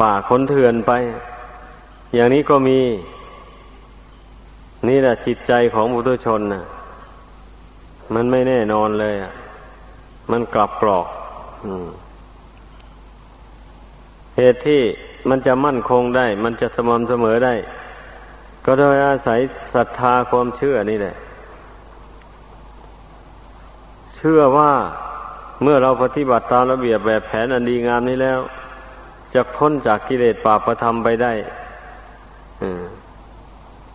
[0.00, 0.92] ป่าคนเถื่อนไป
[2.14, 2.78] อย่างนี้ก็มี
[4.88, 6.64] นี่แหละจิตใจของบุตุชนนะ
[8.14, 9.32] มันไม่แน่นอนเลยอะ
[10.30, 11.06] มันกลับกรอก
[14.36, 14.82] เหตุที่
[15.28, 17.54] มันจะมั่นคงได้ มันจะสม่ำเสมอได้
[18.64, 19.40] ก็โดยอาศัย
[19.74, 21.14] ศรัทธาความเชื่อนี่แหละ
[24.16, 24.72] เชื่อว่า
[25.62, 28.38] เมื่อเราปฏิบัติตามระเบียบแบบแผนอันดีงามนี้แล้ว
[29.34, 31.32] จะพ้นจากกิเลสปาประธรรมไปได้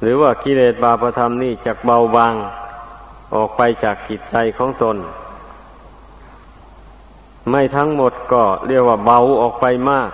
[0.02, 2.34] หรือว่ากิเลสปาประธรรมนี่จะเบาบาง
[3.36, 4.98] ออกไปจากกิจใจของตน
[7.50, 10.10] ไม่ทั้งหมดก็เรียกว่าเบาออกไปมาก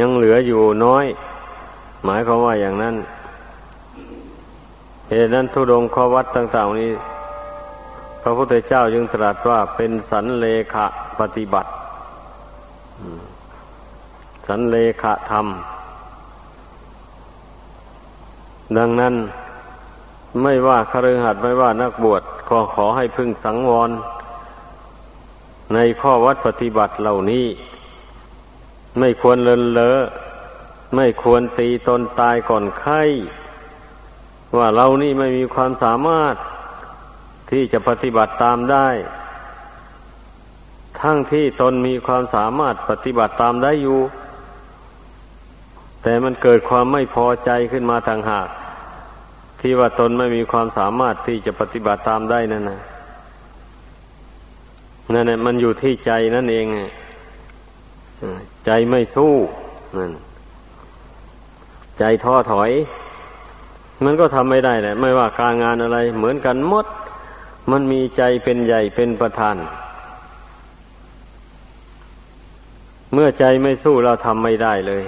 [0.00, 1.06] ยังเหลืออยู่น้อย
[2.04, 2.96] หมายความว่าอย่างนั้น
[5.10, 6.90] เหตุนั้นทุดงข้อวัดต่าง ๆ นี้
[8.26, 10.86] พระพุทธเจ้าจึงตรัสว่าเป็นสันเลขะ
[11.20, 11.70] ปฏิบัติ
[14.46, 15.46] สันเลขะธรรม
[18.78, 19.14] ดังนั้น
[20.42, 23.90] ไม่ว่าคฤหัสถ์ไม่ว่านักบวชก็ขอให้พึ่งสังวร
[25.74, 27.46] ในข้อวัดปฏิบัติเหล่านี้
[28.98, 29.98] ไม่ควรเลินเลอ
[30.96, 33.02] ไม่ควรตีตนตายก่อนไข้
[34.56, 36.36] ว่าเรานี่ไม่มีความสามารถ
[37.54, 38.88] ที่จะปฏิบัติตามได้
[41.00, 44.00] ทั้งที่ตนมีความสามารถปฏิบัติตามได้อยู่
[46.02, 48.48] แต่มันเกิดความไม่พอใจขึ้นมาทางหาก
[49.60, 52.80] ที่ว่าตนไม่มีความสามารถที่จะปฏิบัติตามได้นั่นนะ
[55.12, 56.66] นั่นแหละมันอยู่ที่ใจนั่นเอง
[58.66, 59.34] ใจไม่สู้
[59.98, 60.12] นั่น
[61.98, 62.70] ใจท้อถอย
[64.04, 66.86] มันก็ทำไม่ได้แหละ ไม่ว่าการงานอะไร เหมือนกันหมด
[67.70, 69.56] มันมีใจเป็นใหญ่เป็นประธาน
[73.12, 75.04] เมื่อใจไม่สู้เราทำไม่ได้เลย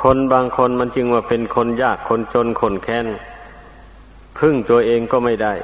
[0.00, 3.06] คนบางคนมันจึงว่าเป็นคนยากคนจนคนแค้น
[4.38, 5.54] พึ่งตัวเองก็ไม่ได้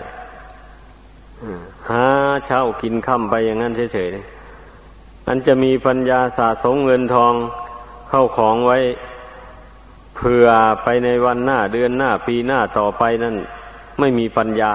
[1.91, 2.05] หา
[2.47, 7.35] เช่ากินค่ำไปอย่างนั้นเฉยๆอันจะมีปัญญาสะสมเงินทอง
[8.09, 8.79] เข้าของไว้
[10.17, 10.47] เผื่อ
[10.83, 13.37] ไปในวันหน้าเดือนหน้าปีหน้าต่อไปนั่น
[13.99, 14.75] ไม่มีปัญญา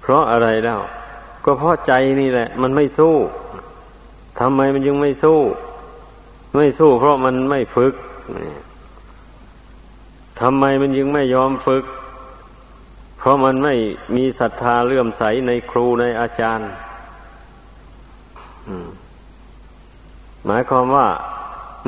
[0.00, 0.80] เพราะอะไรแล้ว
[1.44, 3.14] ก็เพราะใจนี่แหละ มันไม่สู้
[4.40, 5.40] ทำไมมันยังไม่สู้
[6.56, 7.94] ไม่สู้ เพราะมันไม่ฝึก
[10.40, 11.84] ทำไมมันยังไม่ยอมฝึก
[13.18, 13.74] เพราะมันไม่
[14.16, 16.68] มีศรัทธาเลื่อมใสในครูในอาจารย์
[20.46, 21.08] หมายความว่า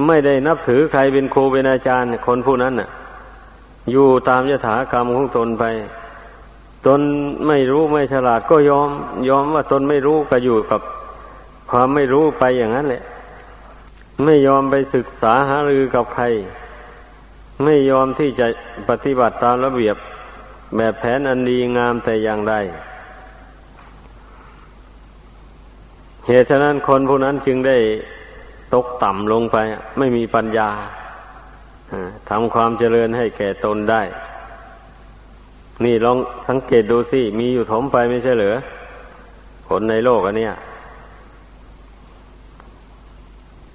[0.07, 2.89] ไม่ได้นับถือใครเป็นครูเป็นอาจารย์ คนผู้นั้นน่ะ
[3.91, 5.65] อยู่ตามยถากรรมของตนไป
[6.87, 7.01] ตน
[7.47, 8.89] ไม่รู้ไม่ฉลาดก็ยอม
[9.29, 10.81] ยอมว่าตนไม่รู้ก็อยู่กับ
[11.71, 13.03] ความไม่รู้ไปอย่างนั้นแหละ
[14.25, 16.25] ไม่ยอมไปศึกษาหารือกับใคร
[17.65, 18.47] ไม่ยอมที่จะ
[18.89, 19.97] ปฏิบัติตามระเบียบ
[20.77, 22.55] แบบแผนอันดีงามแต่อย่างใด
[26.27, 27.79] เหตุฉะนั้นคนผู้นั้นจึงได้
[28.75, 29.57] ตกต่ำลงไป
[29.99, 30.71] ไม่มีปัญญา
[32.29, 34.03] ทำความเจริญให้แก่ตนได้
[35.85, 38.57] นี่ลองสังเกตดูสิ มีอยู่ถมไปไม่ใช่เหรือ
[39.69, 40.55] คนในโลกอันเนี้ย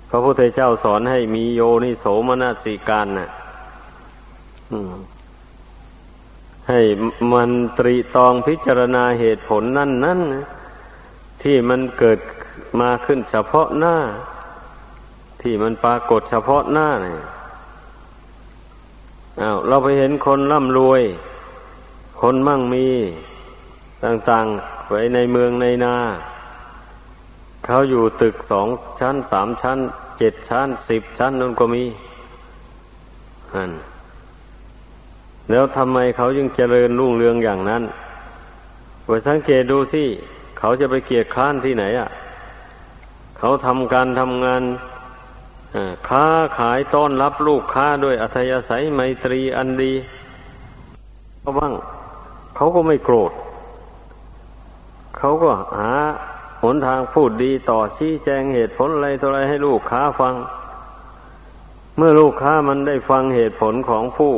[0.10, 3.30] พระพุทธเจ้าสอนให้มีโยนิโสมนสิการนะ่ะ
[6.70, 6.82] ให้
[7.32, 10.20] มันตรีตองพิจารณาเหตุผลนั่นนั่น
[11.44, 12.20] ที่มันเกิด
[12.80, 13.96] มาขึ้นเฉพาะหน้า
[15.44, 17.20] ที่มันปรากฏเฉพาะหน้าเนี่ย
[19.42, 21.02] อ้าวเราไปเห็นคนร่ำรวย
[22.22, 22.88] คนมั่งมี
[24.04, 25.96] ต่างๆไว้ในเมืองในนา
[27.66, 28.68] เขาอยู่ตึกสอง
[29.00, 29.80] ชั้นสามชั้น
[30.18, 31.84] เจ็ดชั้นสิบชั้นนั่นก็มี
[33.54, 33.72] อัน
[35.50, 37.84] แล้วทำไมเขายังเจริญรุ่งเรืองอย่างนั้น
[39.06, 40.04] ไปสังเกตดูสิ
[40.60, 42.10] เขาจะไปเกียรค้านที่ไหนอะ
[43.38, 44.64] เขาทำการทำงาน
[46.08, 46.26] ค้า
[46.58, 49.94] ขายต้อนรับลูกค้าด้วยอัธยาศัยไมตรีอันดี
[51.40, 51.74] เขาบ้าง
[52.56, 53.32] เขาก็ไม่โกรธ
[55.18, 55.92] เขาก็หา
[56.64, 60.34] หนทางพูดดีต่อชี้แจงเหตุผลอะไรตัวอะไรให้ลูกค้าฟัง
[61.98, 64.34] เมื่อลูกค้ามันได้ฟังเหตุผลของผู้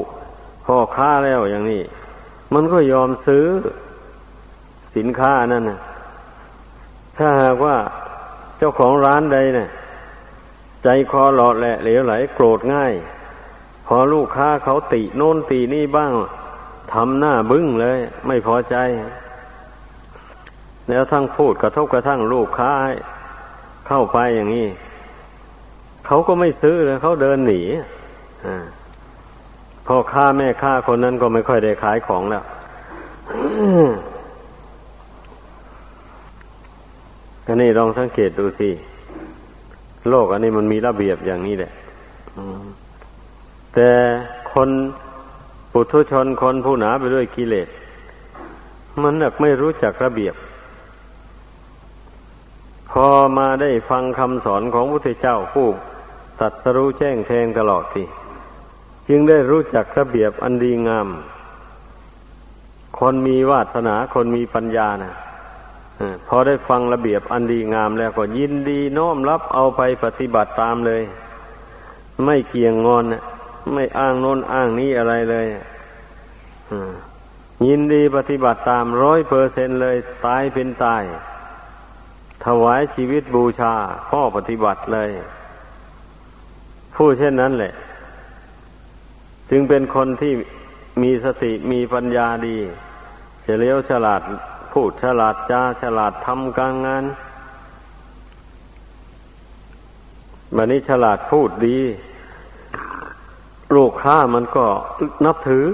[0.65, 1.82] พ่อค้าแล้วอย่างนี้
[2.54, 3.45] มันก็ยอมซื้อ
[4.95, 5.80] สินค้านั่นนะ
[7.17, 7.76] ถ้าหากว่า
[8.58, 9.69] เจ้าของร้านใดเนะี่ย
[10.86, 12.93] ใจคอหล่อแหละเหลวไหลโกรธง่าย
[13.88, 16.13] พอลูกค้าเขาติโน่นตีนี่บ้าง
[16.93, 18.76] ทำหน้าบึ้งเลย ไม่พอใจ
[20.89, 22.71] แล้วทั้งพูดกระทบกระทั่งลูกค้า
[23.88, 24.67] เข้าไปอย่างนี้
[26.06, 27.62] เขาก็ไม่ซื้อเลยเขาเดินหนี
[29.88, 32.43] พ่อค้าแม่ค้าคนนั้นก็ไม่ค่อยได้ขายของแล้ว
[37.45, 38.69] ก็นี่ลองสังเกตดูสิ
[40.10, 41.72] โลกอันนี้มันมีระเบียบอย่างนี้แหละ
[43.74, 43.89] แต่
[44.54, 44.70] คน
[45.72, 47.68] ปุถุชนคนผู้หนาไปด้วยกิเลส
[49.02, 50.36] มันหนักไม่รู้จักระเบียบ
[52.91, 55.68] พอมาได้ฟังคำสอนของพระพุทธเจ้าผู้
[56.41, 58.04] ตัดสรู้แจ้งแทงตลอดที
[59.08, 61.08] จึงได้รู้จักระเบียบอันดีงาม
[63.00, 65.13] คนมีวาสนาคนมีปัญญานะ
[66.27, 71.01] พอได้ฟังระเบียบอันดีงามแล้วก็ยินดีน้อมรับเอาไปปฏิบัติตามเลย
[72.25, 73.05] ไม่เกี่ยงงอน
[73.73, 75.47] ไม่อ้างโน้นอ้างนี้อะไรเลย
[77.67, 81.03] ยินดีปฏิบัติตามร้อยเปอร์เซนเลย ตายเป็นตาย
[82.45, 83.73] ถวายชีวิตบูชา
[84.10, 85.12] พ่อปฏิบัติเลย
[86.95, 87.73] ผู้เช่นนั้นแหละ
[89.49, 90.34] จึงเป็นคนที่
[91.01, 92.58] มีสติมีปัญญาดี
[93.43, 94.21] เฉลียวฉลาด
[94.79, 97.03] พูดฉลาดจาฉลาดทำการงาน
[100.55, 101.77] บันนี้ฉลาดพูดดี
[103.75, 104.65] ลูกค้ามันก็
[105.25, 105.65] นับถือ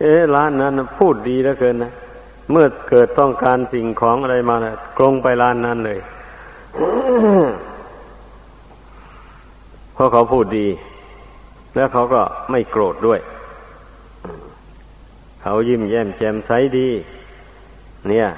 [0.00, 1.92] เอ๊ะร้านนั้นพูดดีเหลือเกินนะ
[2.50, 5.98] เมื่อเกิดต้องการสิ่งของอะไรมานะกลงไปร้านนั้นเลย
[9.94, 10.68] เพราะเขาพูดดี
[11.74, 13.20] แล้วเขาก็ไม่โกรธด้วย
[15.42, 16.88] เขายิ้มแย้มแจ่มใสดี
[18.08, 18.28] เนี่ย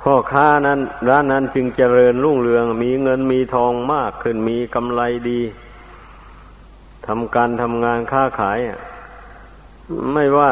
[0.00, 5.40] พ่อค้านั้น ร้านนั้นจึงเจริญรุ่งเรือง มีเงินมีทองมากขึ้นมีกำไรดี
[7.06, 8.58] ทำการทำงานค้าขาย
[10.12, 10.50] ไม่ว่า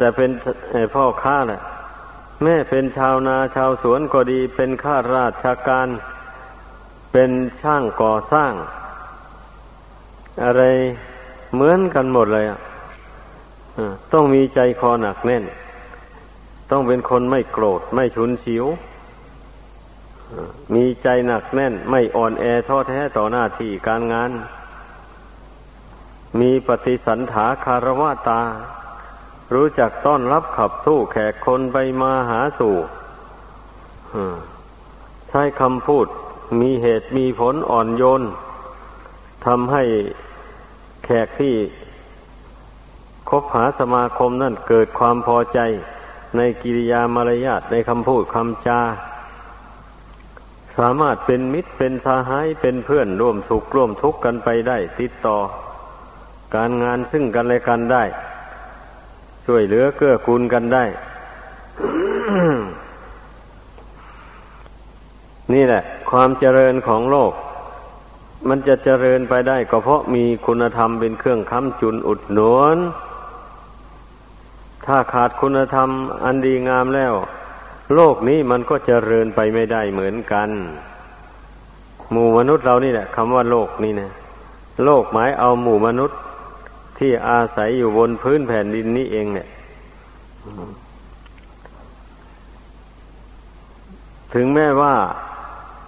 [0.00, 0.30] จะเป็น
[0.94, 1.62] พ่อค้าแหละ
[2.42, 5.88] แม่เป็นชาวนาชาวสวนก็ดี เป็นข้าราชการ
[7.12, 8.52] เป็นช่างก่อสร้าง
[10.44, 10.62] อะไร
[11.54, 12.60] เหมือนกันหมดเลยอะ
[14.12, 15.44] ต้องมีใจคอหนักแน่น
[16.70, 18.66] ต้องเป็นคนไม่โกรธไม่ฉุนเฉียว
[20.74, 24.30] มีใจหนักแน่น ไม่อ่อนแอท้อแท้ต่อหน้าที่การงาน
[26.40, 28.42] มีปฏิสันถาคารวะตา
[29.54, 32.76] รู้จักต้อนรับขับสู้แขกคนไปมาหาสู่
[35.28, 36.06] ใช้คำพูด
[36.60, 38.22] มีเหตุมีผลอ่อนโยน
[39.46, 39.82] ทำให้
[41.04, 41.54] แขกที่
[43.30, 45.60] คบหาสมาคมนั่นเกิดความพอใจ
[46.36, 48.80] ในกิริยามารยาทในคำพูดคำจา
[50.78, 55.38] สามารถเป็นมิตรเป็นสาหายเป็นเพื่อนร่วมสุขร่วมทุกข์กันไปได้ ติดต่อ
[56.54, 58.04] การงานซึ่งกันและกันได้
[59.46, 60.84] ช่วยเหลือเกื้อกูลกันได้
[65.52, 67.32] นี่แหละ ความเจริญของโลก
[68.48, 72.78] มันจะเจริญไปได้ก็เพราะมีคุณธรรมเป็นเครื่องค้ำจุนอุดหนุน
[74.90, 75.88] ถ้าขาดคุณธรรม
[76.24, 77.14] อันดีงามแล้ว
[77.94, 80.48] โลกนี้มันก็เจริญไปไม่ได้เหมือนกัน
[82.10, 84.10] หมู่มนุษย์เรานี่แหละคำว่าโลกนี่นะ
[84.84, 86.18] โลกหมายเอาหมู่มนุษย์
[86.98, 89.48] ที่อาศัยอยู่บนพื้นแผ่นดินนี้เองเนี่ย
[94.34, 94.94] ถึงแม้ว่า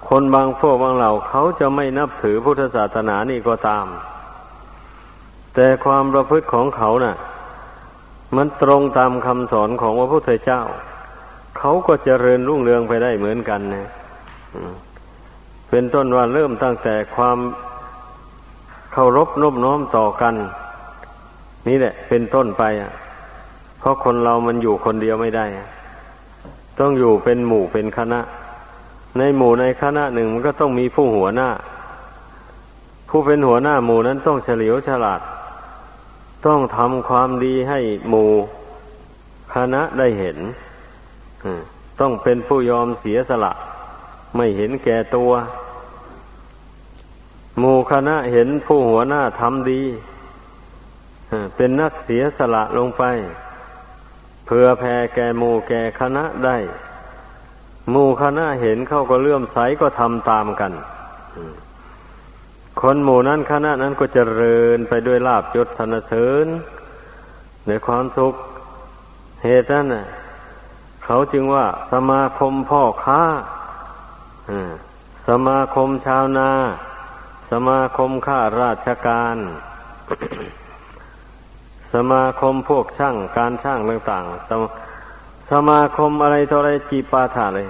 [0.09, 3.86] คนบางพวกบางเหล่าเขาจะไม่นับถือพุทธศาสนานี่ก็ตาม
[5.55, 7.16] แต่ความประพฤติของเขานะ่ะ
[8.37, 10.62] มันตรงตามคำสอนของพระพุทธเจ้า
[11.59, 13.89] เขาก็เจริญรุ่งเรืองไปได้เหมือนกันนะ
[15.70, 17.39] เป็นต้นว่าเริ่มตั้งแต่ความ
[18.93, 20.35] เคารพนบน้อมต่อกัน
[21.68, 22.93] นี่แหละ เป็นต้นไปอะ
[23.78, 25.47] เพราะคนเรามันอยู่คนเดียวไม่ได้
[26.78, 28.20] ต้องอยู่เป็นหมู่เป็นคณะ
[29.18, 31.49] ในหมู่ในคณะหนึ่งมันก็ต้องมีผู้หัวหน้า
[33.09, 35.20] ผู้เป็นหัวหน้าหมู่นั้นต้องเฉลียวฉลาด
[36.47, 38.30] ต้องทำความดีให้หมู่
[39.55, 40.38] คณะได้เห็น
[42.01, 43.53] ต้องเป็นผู้ยอมเสียสละ
[44.36, 45.32] ไม่เห็นแก่ตัว
[47.59, 49.82] หมู่คณะเห็นผู้หัวหน้าทำดี
[51.57, 53.03] เป็นนักเสียสละลงไป
[54.47, 56.57] เพื่อแผ่แก่หมู่แก่คณะได้
[57.90, 60.72] หมู่คณะเห็นเขาก็เลื่อมใสก็ทำตามกัน
[62.87, 66.47] คนหมู่นั้นคณะนั้นก็จเจริญไปด้วยลาบยศธนเสริญ
[67.66, 68.35] ในความสุข
[69.45, 70.07] เหตุนั้นน่ะ
[71.05, 73.22] เขาจึงว่าสมาคมพ่อค้า
[75.28, 76.51] สมาคมชาวนา
[77.51, 79.37] สมาคมข้าราชการ
[81.95, 84.62] สมาคมพวกช่างการช่างต่างๆสม
[85.51, 87.68] สมาคมอะไรต่ออะไรจีปาถาเลย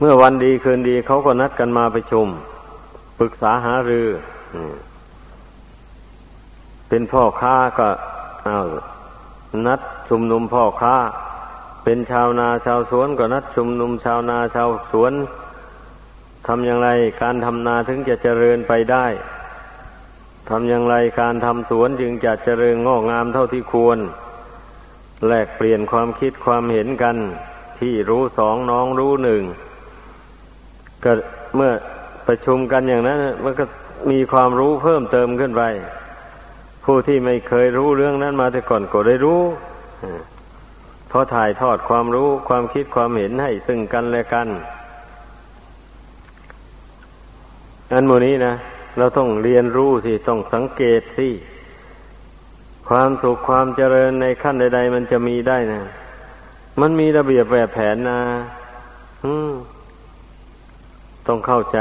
[0.00, 2.28] เมื่อวันดีคืนดีเขาก็นัดกันมาไปชุม
[3.18, 4.08] ปรึกษาหารือ
[6.88, 7.88] เป็นพ่อค้าก็
[8.46, 8.60] เอา
[9.66, 10.94] นัดชุมนุมพ่อค้า
[11.84, 15.12] เป็นชาวนาชาวสวนก็นัดชุมนุมชาวนาชาวสวน
[16.46, 16.88] ทำอย่างไร
[17.22, 19.06] การทำนาถึงจะเจริญไปได้
[20.48, 23.98] ทำอย่างไรการทำสวนจึงจะเจริญงอกงามเท่าที่ควร
[25.26, 27.16] แลกเปลี่ยนความคิดความเห็นกัน
[27.80, 29.44] ที่รู้สองน้องรู้หนึ่ง
[31.04, 31.12] ก็
[31.56, 31.72] เมื่อ
[32.26, 33.64] ประชุมกันอย่างนั้นมันก็
[34.10, 35.62] มีความรู้เพิ่มเติมขึ้นไป
[36.84, 39.42] ผู้ที่ไม่เคยรู้เรื่องนั้นมาแต่ก่อนก็ได้รู้
[41.08, 44.48] เพราะถ่ายทอดความรู้ความคิดความเห็นให้ซึ่งกันและกัน
[47.92, 48.54] อันโมนี้นะ
[48.98, 51.28] เราต้องเรียนรู้สิต้องสังเกตสิ
[52.88, 55.82] ความสุขความเจริญในขั้นใด ๆ มันจะมีได้นะ
[56.80, 58.20] มันมีระเบียบแบบแผนนะ
[59.24, 59.52] อืม
[61.28, 61.78] ต้องเข้าใจ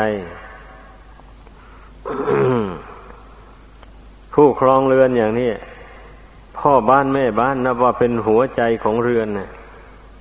[4.33, 5.51] ผู้ครองเรือนอย่างนี้
[6.59, 9.27] พ่อบ้านแม่บ้านนับว่าเป็นหัวใจของเรือน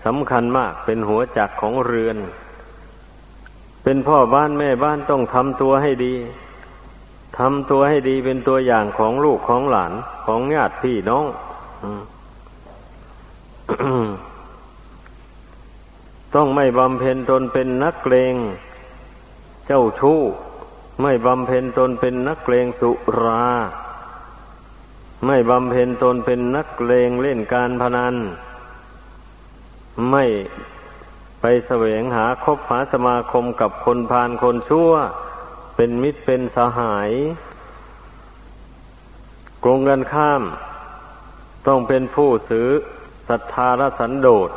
[0.04, 2.16] สำคัญมากเป็นหัวจักของเรือน
[3.82, 6.14] เป็นพ่อบ้านแม่บ้านต้องทำตัวให้ดี
[7.38, 9.92] ทำตัวให้ดีเป็นตัวอย่างของลูกของหลาน
[10.26, 11.26] ของญาติพี่น้อง
[16.34, 18.34] ต้องไม่บำเพ็ญตนเป็นนักเลง
[19.66, 20.20] เจ้าชู้
[21.02, 22.90] ไม่บำเพ็ญตนเป็นนักเลงสุ
[23.22, 23.44] รา
[25.26, 28.14] ไม่บำเพ็ญตนเป็นนักเลงเล่นการพนัน
[30.10, 30.24] ไม่
[31.40, 34.92] ไปแสวงหาคบหาสมาคมกับคนพาลคนชั่ว
[35.76, 37.10] เป็นมิตรเป็นสหาย
[39.64, 40.42] กรงกันข้าม
[41.66, 42.68] ต้องเป็นผู้ซื้อ
[43.28, 44.50] ศรัทธาและสันโดษ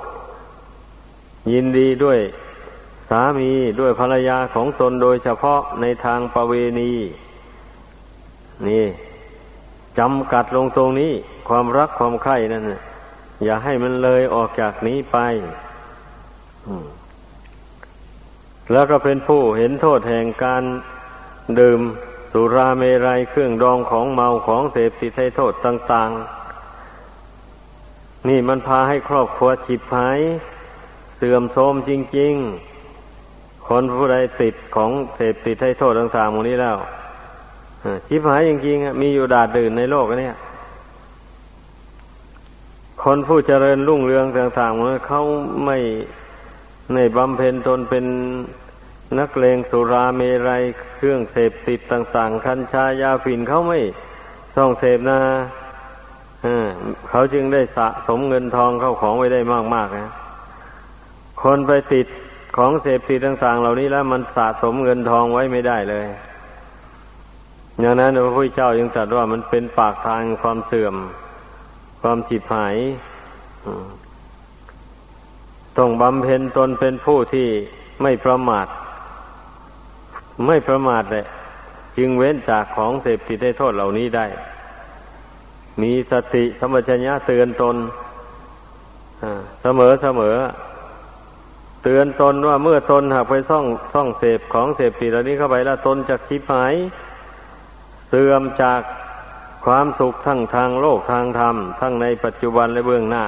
[1.51, 2.19] ยินดีด้วย
[3.09, 6.91] สามีด้วยภรรยาของตนโดยเฉพาะในทางประเวณี
[8.67, 8.85] นี่
[9.99, 11.11] จำกัดลงตรงนี้
[11.49, 12.63] ความรักความใคร่นั่น
[13.43, 15.17] อย่าให้มันเลยออกจากนี้ไป
[18.71, 20.63] แล้วก็เป็นผู้เห็นโทษแห่งการ
[21.59, 21.81] ดื่ม
[22.31, 26.11] สุราเมรัยเครื่องดองของเมาของเสพติดให้โทษต่าง
[26.99, 30.19] ๆ นี่มันพาให้ครอบครัวฉิบหาย
[31.17, 32.68] เสื่อมโทรมจริง ๆ
[33.69, 36.77] คนผู้ใดติดของเสพติดให้โทษต่างๆหมดนี้แล้ว
[38.07, 40.31] ชิบหายจริงๆมีอยู่ดาดดื่นในโลกนี้
[43.03, 45.21] คนผู้เจริญรุ่งเรืองต่างๆเขา
[45.65, 45.77] ไม่
[46.93, 48.05] ในบำเพ็ญตนเป็น
[49.19, 50.63] นักเลงสุราเมรัย
[50.95, 53.79] เครื่องเสพติดต่างๆ คัญชายาฝิ่นเขาไม่
[54.55, 55.19] ส่องเสพนะ
[57.09, 59.41] เขาจึงได้สะสมเงินทองเข้าของไว้ได้
[59.75, 60.09] มากๆนะ
[61.41, 62.07] คนไปติด
[62.55, 66.07] ของเสพติดต่างๆ เหล่านี้แล้วมันสะสมเงินทองไว้ไม่ได้เลย
[67.79, 70.95] อย่างนั้นพระพุทธเจ้ายังตรัสว่ามันเป็นปากทางความเสื่อม
[72.01, 72.75] ความจิตหาย
[75.77, 77.47] ต้องบำเพ็ญตนเป็นผู้ที่
[78.01, 78.67] ไม่ประมาท
[80.47, 81.25] ไม่ประมาทเลย
[81.97, 84.25] จึงเว้นจากของเสพติดได้โทษเหล่านี้ได้
[85.81, 87.75] มีสติสมัชัญญะเตือนตน
[89.61, 90.35] เสมอเสมอ
[91.83, 96.75] เตือนตนว่าเมื่อตนหากไปซ่องซ่องเสพของเสพติดเหล่านี้เข้าไปแล้วตนจะคิดหาย
[98.09, 98.81] เสื่อมจาก
[99.65, 103.23] ความสุขทั้งทางโลกทางธรรม ทั้งในปัจจุบันและเบื้องหน้า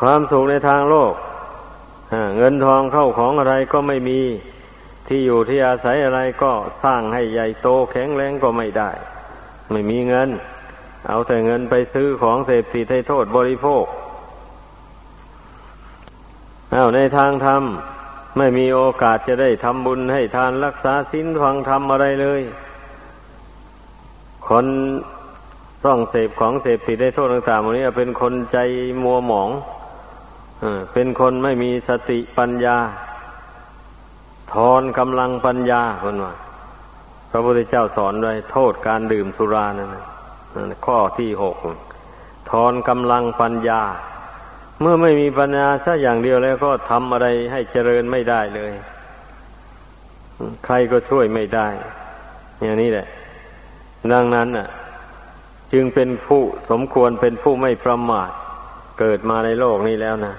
[0.00, 1.14] ความสุขในทางโลก
[2.36, 4.20] เงินทองเข้าของอะไรก็ไม่มี
[5.08, 8.90] ที่อยู่ที่อาศัยอะไรก็สร้างให้ใหญ่โตแข็งแรงก็ไม่ได้
[9.70, 10.28] ไม่มีเงิน
[11.08, 13.84] เอาแต่เงินไปซื้อของเสพติดให้โทษบริโภค
[16.74, 17.62] อาในทางธรรม
[18.36, 22.42] ไม่มีโอกาสจะได้ทำบุญให้ทานรักษาศีลฟังธรรมอะไรเลย
[24.48, 24.66] คน
[25.84, 28.58] ต้องเสพของเสพติดได้โทษต่างๆวันนี้เป็นคนใจ
[29.02, 29.50] มัวหมอง
[30.92, 32.78] เป็นคนไม่มีสติปัญญา
[34.54, 36.34] ทอนกำลังปัญญาคนว่า
[37.30, 40.04] พระพุทธเจ้าสอนไว้โทษการดื่มสุรานั่นนะ
[40.86, 41.56] ข้อที่หก
[42.50, 43.82] ทอนกำลังปัญญา
[44.82, 48.72] เมื่อไม่มีปัญญาแค่อย่างเดียวแล้วก็ทำอะไรให้เจริญไม่ได้เลย
[50.64, 51.68] ใครก็ช่วยไม่ได้
[52.62, 53.06] อย่างนี้แหละ
[54.12, 54.68] ดังนั้นน่ะ
[55.72, 58.30] จึงเป็นผู้สมควรเป็นผู้ไม่ประมาท
[58.98, 60.34] เกิดมาในโลกนี้แล้วนะ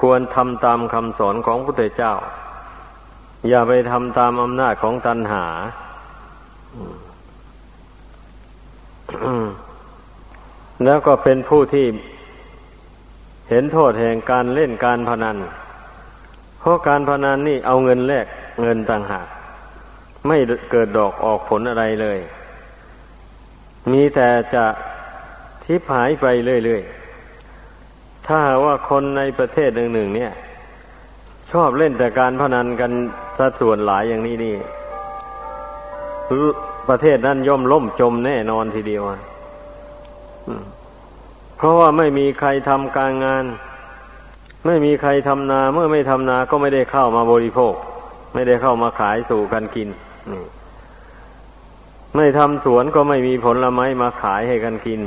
[0.00, 2.14] ควรทำตามคำสอนของพระพุทธเจ้า
[3.48, 5.44] อย่าไปทำตามอำนาจของตัณหา
[10.84, 11.86] แล้วก็เป็นผู้ที่
[13.50, 15.36] เห็นโทษแห่งการเล่นการพนัน
[16.58, 18.26] เพราะการพนันนี่เอาเงินแลก
[18.62, 19.26] เงินต่างหาก
[20.26, 20.36] ไม่
[20.70, 22.18] เกิดดอกออกผลอะไรเลย
[23.92, 24.64] มีแต่จะ
[25.64, 26.26] ทิพหายไป
[26.64, 30.32] เรื่อยๆ ถ้าว่าคนในประเทศหนึ่งๆเนี่ย
[31.52, 32.92] ชอบเล่นแต่การพนันกัน
[33.38, 34.54] สัดส่วนหลายอย่างนี้นี่
[36.88, 39.02] ประเทศนั้นย่อมล่มจมแน่นอนทีเดียว
[41.56, 43.44] เพราะว่าไม่มีใครทำการงาน
[44.66, 47.74] ไม่มีใครทำนา เมื่อไม่ทำนาก็ไม่ได้เข้ามาบริโภค
[48.34, 49.88] ไม่ได้เข้ามาขายสู่กันกิน
[52.16, 55.00] ไม่ทำสวนก็ไม่มีผลไม้มาขายให้กันกิน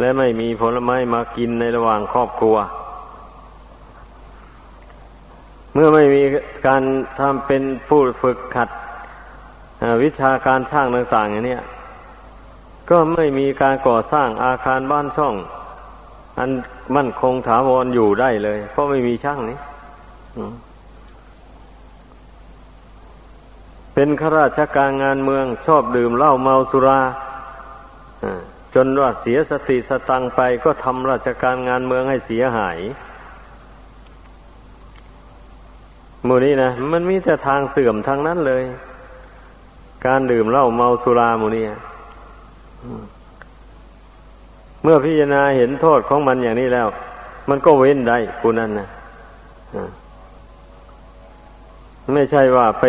[0.00, 2.56] และไม่มีผลไม้มากินในระหว่างครอบครัว
[5.74, 6.22] เมื่อไม่มี
[6.66, 6.82] การ
[7.20, 8.68] ทำเป็นผู้ฝึกขัด
[10.02, 11.58] วิชาการช่างต่าง ๆ อย่างนี้
[12.90, 15.34] ก็ไม่มีการก่อสร้างอาคารบ้านช่อง
[16.40, 16.50] อัน
[16.96, 19.58] มั่นคงถาวรอยู่ได้เลย เพราะไม่มีช่างนี้
[23.94, 27.00] เป็นข้าราชการงานเมือง ชอบดื่มเหล้าเมาสุรา
[28.74, 32.78] จนว่าเสียสติสตังไปก็ทำราชการงานเมืองให้เสียหาย
[36.26, 38.64] มูนี้นะมันมีแต่ทางเสื่อมทางนั้นเลย
[40.06, 41.64] การดื่มเหล้าเมาสุรามูนี้
[44.82, 46.88] เมื่อพิจารณาเห็นโทษของมันอย่างนี้แล้ว
[47.48, 48.88] มันก็เว้นได้กูนั่นนะ
[52.14, 52.84] ไม่ใช่ว่าไป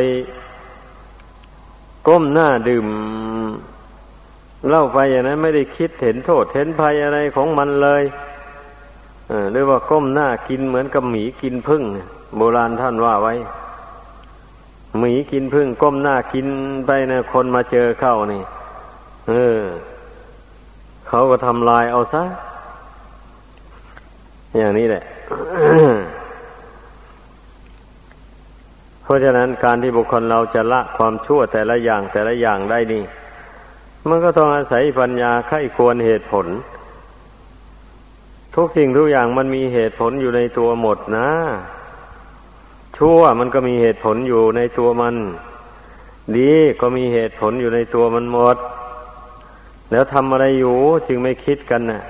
[2.07, 2.87] ก้มหน้าดื่ม
[4.69, 8.03] เล่าไปอย่างนั้น ไม่ได้คิดเห็นโทษเห็นภัยอะไรของมันเลย
[9.51, 11.83] หรือว่าก้มหน้ากินเหมือนกับหมีกินพึ่ง
[12.37, 13.33] โบราณท่านว่าไว้
[14.99, 16.47] หมีกินพึ่งก้มหน้ากิน
[16.85, 18.41] ไปนะคนมาเจอเข้านี่
[19.29, 19.59] เออ
[21.13, 22.23] เขาก็ทำลายเอาซะ
[24.57, 25.03] อย่างนี้แหละ
[29.03, 33.03] เพราะฉะนั้นการที่บุคคลเราจะละความชั่วแต่ละอย่างแต่ละอย่างได้นี่
[34.09, 36.47] มันก็ต้องอาศัยปัญญาไข้ควรเหตุผล
[38.55, 41.29] ทุกสิ่งทุกอย่างมันมีเหตุผลอยู่ในตัวหมดนะ
[42.97, 45.15] ชั่วมันก็มีเหตุผลอยู่ในตัวมัน
[46.37, 48.57] ดีก็มีเหตุผลอยู่ในตัวมันหมด
[49.91, 50.75] แล้วทำอะไรอยู่
[51.07, 52.01] จึงไม่คิดกันนะ่ะ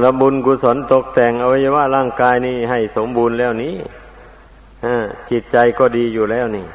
[0.00, 3.74] แล้วบุญกุศลตกแต่งอวัยวะร่างกายนี้ให้สมบูรณ์แล้วนี้
[5.30, 6.66] จิตใจก็ดีอยู่แล้วนี่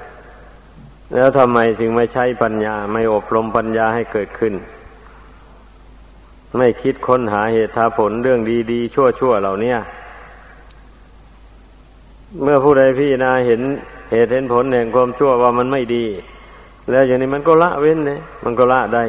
[1.13, 4.53] แล้วทำไมจึงไม่ใช้ปัญญา ไม่อบรมปัญญาให้เกิดขึ้น
[6.57, 9.75] ไม่คิดค้นหาเหตุผลเรื่องดีๆ ชั่วๆเหล่านี้
[12.41, 13.61] เมื่อผู้ใดพี่นาเห็น
[14.11, 16.05] เหตุเห็นผลแห่งความชั่วว่ามันไม่ดี
[16.91, 19.03] แล้วอย่างนี้มันก็ละเว้นเลยมันก็ละได้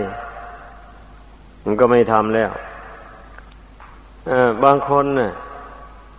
[1.65, 2.51] มันก็ไม่ทำแล้ว
[4.65, 5.33] บางคนน่ะ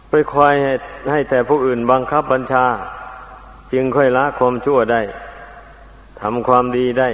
[0.10, 0.74] ไปคอยให้
[1.12, 2.66] ให้แต่ผู้อื่นบังคับบัญชา
[3.74, 5.02] จึงค่อยละความชั่วได้
[6.22, 7.10] ทำความดีได้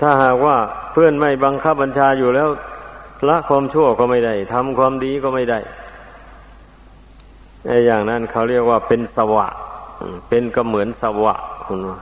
[0.00, 0.56] ถ้าหากว่า
[0.92, 2.48] เพื่อนไม่บังคับบัญชาอยู่แล้ว
[3.28, 5.60] ละความชั่วก็ไม่ได้ทำความดีก็ไม่ได้
[7.66, 9.46] ไอ้อย่างนั้นเขาเรียกว่าเป็นสวะ
[10.28, 11.34] เป็นก็เหมือนสวะ
[11.66, 11.98] คุณว่า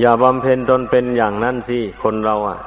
[0.00, 2.58] อย่าบำเพ็ญตนเป็นอย่างนั้นสิคนเราอะ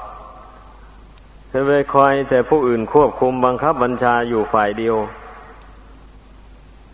[1.51, 4.95] จะไปคอยแต่ผู้อื่นควบคุมบังคับบัญชาอยู่ฝ่ายเดียว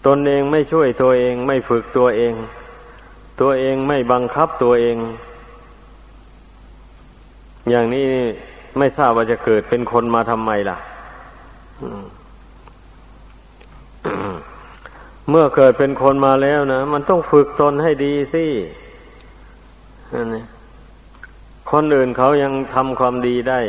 [0.06, 2.34] ตนเองไม่ช่วยตัวเอง ไม่ฝึกตัวเอง
[3.42, 4.98] ตัวเองไม่บังคับตัวเอง
[7.70, 8.08] อย่างนี้
[8.78, 10.78] ไม่ทราบว่าจะเกิดเป็นคนมาทำไมล่ะ
[15.30, 18.46] เมื่อเกิดเป็นคนมาแล้วนะมันต้องฝึกตนให้ดีสิ
[21.72, 23.60] คนอื่นเขายังทำความดีได้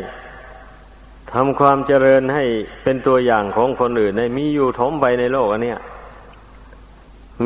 [1.34, 2.44] ทำความเจริญให้
[2.82, 5.80] เป็นตัวอย่างของคนอื่นได้มีอยู่ถมไปในโลกอันเนี้ย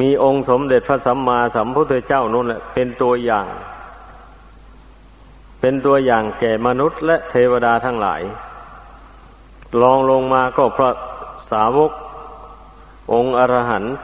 [0.00, 3.46] มีองค์สมเด็จพระสัมมาสัมพุทธเจ้านั่นแหละเป็นตัวอย่าง
[5.60, 8.22] เป็นตัวอย่างแก่มนุษย์และเทวดาทั้งหลาย
[9.82, 10.90] ลองลงมาก็พระ
[11.50, 11.92] สาวก
[13.12, 13.94] องค์อรหันต์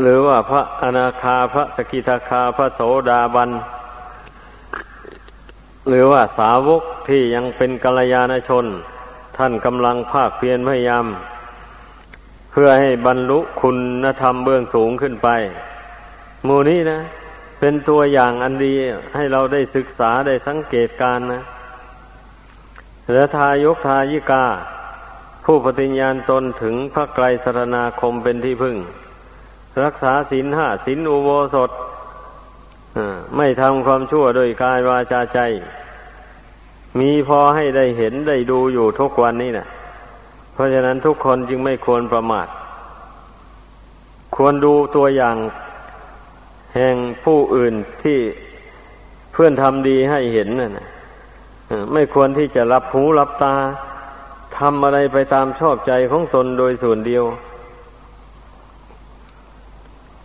[0.00, 3.50] หรือว่าพระอนาคาพระสกิทาคาพระโสดาบัน
[5.88, 8.66] หรือว่าสาวกที่ยังเป็นกัลยาณชน
[9.36, 11.06] ท่านกำลังภาคเพียรพยายาม
[12.50, 13.70] เพื่อให้บรรลุคุ
[14.04, 15.28] ณธรรมเบื้องสูงขึ้นไป
[16.44, 17.00] หมู่นี้นะ
[17.58, 18.74] เป็นตัวอย่างอันดี
[19.14, 21.42] ให้เราได้ศึกษาได้สังเกตการนะ
[23.12, 24.44] และทายกทายิกา
[25.44, 28.76] ผู้ปฏิญญาณตนถึงพระไกรสรณาคมเป็นที่พึ่ง
[29.84, 31.70] รักษาศีลห้าศีลอุโบสถ
[33.36, 35.38] ไม่ทำความชั่วโดยกายวาจาใจ
[37.00, 39.66] มีพอให้ได้เห็นได้ดูอยู่ทุกวันนี้นะ
[40.52, 42.48] เพราะฉะนั้นทุกคนจึงไม่ควรประมาท
[44.36, 45.36] ควรดูตัวอย่าง
[46.74, 48.18] แห่งผู้อื่นที่
[49.32, 50.86] เพื่อนทำดีให้เห็นนะ่ะ
[51.92, 57.24] ไม่ควรที่จะรับหูรับตาำอะไรไปตามชอบใจของตนโดยส่วนเดียว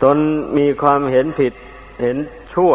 [0.03, 0.17] ตน
[0.57, 1.53] มีความเห็นผิด
[2.01, 2.17] เห็น
[2.53, 2.73] ชั่ว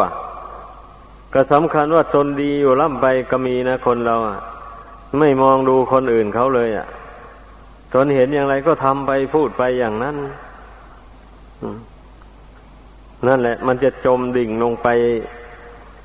[1.35, 4.39] ก็สำคัญว่าตนดีอยู่ล่ำไปก็มีนะคนเราอะ
[5.19, 6.87] ไม่มองดูคนอื่นเขาเลยอะ
[7.95, 10.17] ตนเห็นอย่างไรก็ทำไปพูดไปอย่างนั้น
[13.27, 14.89] นั่นแหละ มันจะจมดิ่งลงไป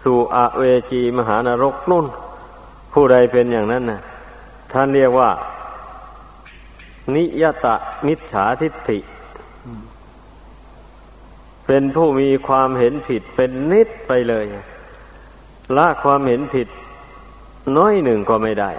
[0.03, 2.05] สู่อเวจีมหานรกนุ่น
[2.93, 4.01] ผู้ใดเป็นอย่างนั้นนะ
[4.71, 5.31] ท่านเรียกว่า
[7.15, 7.75] นิยตะ
[8.07, 8.99] มิจฉาทิฏฐิ
[11.65, 14.45] เป็นผู้มีความเห็นผิดเป็นนิดไปเลย
[15.77, 16.67] ละความเห็นผิด
[17.77, 18.71] น้อยหนึ่งก็ไม่ได้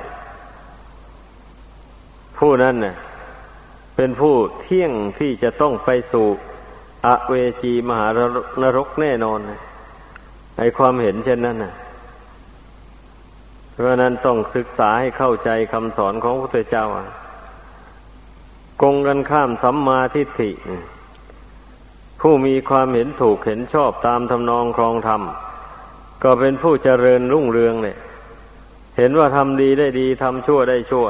[2.38, 2.96] ผู้นั้นเน่ะ
[3.96, 6.26] เป็นผู้เที่ยงที่จะต้องไปสู่
[7.06, 8.08] อเวจีมหา
[8.62, 9.38] นรกแน่นอน
[10.58, 11.72] ในความเห็นเช่นนั้นน่ะ
[13.78, 16.86] เพราะนั้นต้องศึกษาให้เข้าใจคำสอนของพระพุทธเจ้า
[18.82, 20.50] กงกันข้ามสัมมาทิฏฐิ
[22.20, 25.22] ผู้มีความเห็นถูกเห็นชอบตามทำนองครองธรรม
[26.22, 27.96] ก็เป็นผู้เจริญรุ่งเรืองเลย
[28.96, 31.06] เห็นว่าทำดีได้ดีทำชั่วได้ชั่ว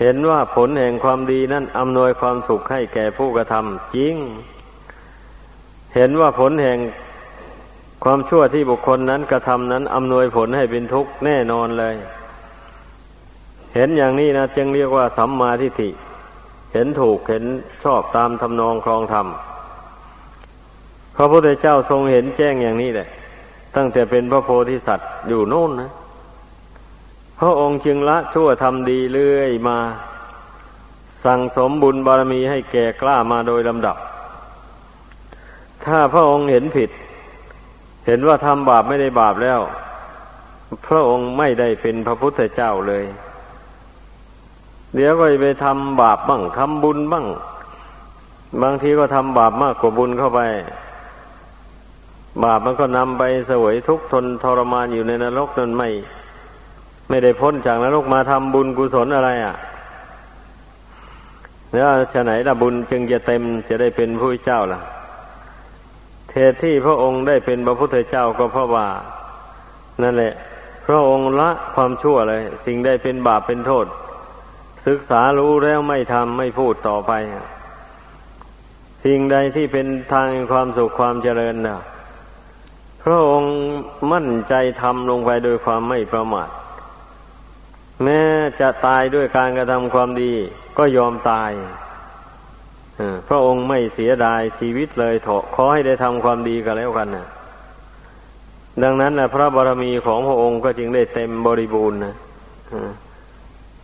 [0.00, 4.14] เห็นว่าผลแห่งความดีนั้นอำนวยความสุขให้แก่ผู้กระทำจริง
[5.94, 6.78] เห็นว่าผลแห่ง
[8.04, 11.94] ความชั่วที่บุคคลนั้นกระทำนั้นอำนวยผลให้เป็นทุกข์แน่นอนเลย
[13.74, 15.90] เห็นอย่างนี้นะจึงเรียกว่าสัมมาทิฏฐิ
[16.72, 17.44] เห็นถูกเห็น
[17.84, 19.26] ชอบตามทำนองครองธรรม
[21.16, 23.08] พระพุทธเจ้าทรงเห็นแจ้งอย่างนี้แหละ
[23.76, 25.90] ตั้งแต่เป็นพระโพธิสัตว์อยู่โน่นนะ
[27.40, 29.78] พระองค์จึงละชั่วทำดีเรื่อยมา
[31.24, 33.96] สั่งสมบุญบารมีให้แก่กล้ามาโดยลำดับ
[35.84, 36.90] ถ้าพระองค์เห็นผิด
[38.06, 39.60] เห็นว่าทำบาปไม่ได้บาปแล้ว
[40.86, 43.04] พระองค์ไม่ได้เป็นพระพุทธเจ้าเลย
[44.94, 47.26] เดี๋ยวก็ไปทำบาปบ้างทำบุญบ้าง
[48.62, 50.40] บางทีก็ทำบาปมากกว่าบุญเข้าไป
[52.44, 55.88] บาปมันก็นำไปสวยทุกทนทรมานอยู่ในนรกนั่นไม่
[57.08, 59.54] ไม่ได้พ้นจากนรกมาทำบุญกุศลอะไรอะ
[61.74, 64.80] แล้วฉะไหนละบุญจึงจะเต็มจะได้เป็นผู้เจ้าล่ะ
[66.36, 68.88] เหตุที่พระองค์ได้เป็นพระพุทธเจ้าก็เพราะว่า
[70.02, 70.34] นั่นแหละ
[70.86, 73.86] พระองค์ละความชั่วเลยสิ่งใดเป็นบาปเป็นโทษ
[74.86, 77.12] ศึกษารู้แล้วไม่ทำไม่พูดต่อไป
[79.04, 81.80] สิ่งใดที่เป็นทางความสุขความเจริญนะ
[83.04, 83.54] พระองค์
[84.12, 86.48] มั่นใจทำลงไปโดยความไม่ประมาท
[88.02, 88.20] แม้
[88.60, 90.32] จะตายด้วยการกระทำความดี
[90.78, 91.50] ก็ยอมตาย
[93.28, 97.26] พระองค์ไม่เสียดายชีวิตเลยเถอะขอให้ได้ทำความดีกันแล้วกันนะ
[98.82, 102.14] ดังนั้นนะพระบารมีของพระองค์ก็จึงได้เต็มบริบูรณ์นะ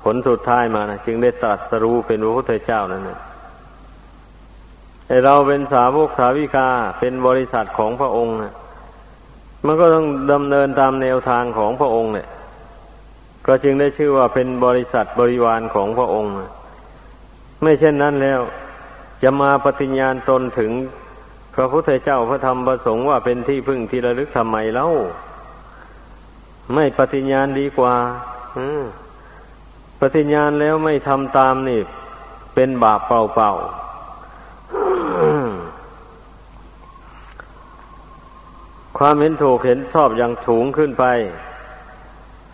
[0.02, 3.18] ผลสุดท้ายมานะจึงได้ตรัสรู้เป็นพระพุทธเจ้านั่นนะ
[5.24, 6.68] เราเป็นสาวกสาวิกา
[7.00, 8.52] เป็นบริษัทของพระองค์นะ
[9.66, 12.28] มันก็ต้องดำเนินตามแนวทางของพระองค์เนี่ย
[13.46, 16.32] ก็จึงได้ชื่อว่าเป็นบริษัทบริวารของพระองค์
[17.62, 18.40] ไม่เช่นนั้นแล้ว
[19.22, 20.72] จะมาปฏิญญาณตนถึง
[21.54, 24.88] พระพุทธเจ้าพระธรรมประสงค์ว่าเป็นที่พึ่งที่ระลึกทำไมเล่า
[26.74, 27.94] ไม่ปฏิญญาณดีกว่า
[30.00, 31.80] ปฏิญญาณแล้วไม่ทำตามนี่
[32.54, 33.82] เป็นบาปเปล่าๆ
[38.98, 41.04] ความเห็นถูกเห็นชอบอย่างถูงขึ้นไป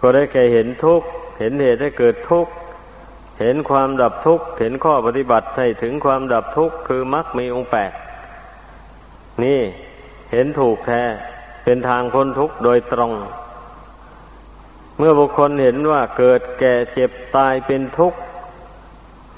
[0.00, 1.06] ก็ได้แก่เห็นทุกข์
[1.38, 2.52] เห็นเหตุให้เกิดทุกข์
[3.40, 7.92] เห็นความดับทุกข์ เห็นข้อปฏิบัติให้ถึงความดับทุกข์คือมรรคมีองค์แปด
[9.44, 9.60] นี่
[10.32, 11.02] เห็นถูกแท้
[11.64, 13.12] เป็นทางพ้นทุกข์โดยตรง
[14.98, 18.18] เมื่อบุคคลเห็นว่าเกิดแก่เจ็บตายเป็นทุกข์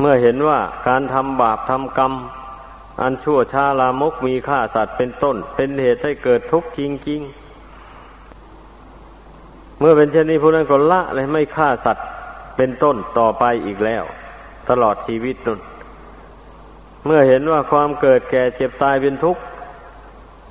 [0.00, 2.12] เมื่อเห็นว่าการทำบาปทำกรรม
[3.00, 12.06] อันชั่วช้าลามกมีฆ่าสัตว์เป็นต้น เป็นเหตุให้เกิดทุกข์จริงๆ เมื่อเป็นเช่นนี้ผู้นั้นก็ละเลยไม่ฆ่าสัตว์
[12.56, 14.04] เป็นต้นต่อไปอีกแล้ว
[14.68, 15.60] ตลอดชีวิตนุน
[17.06, 19.42] เมื่อเห็นว่าความเกิดแก่เจ็บตายเป็นทุกข์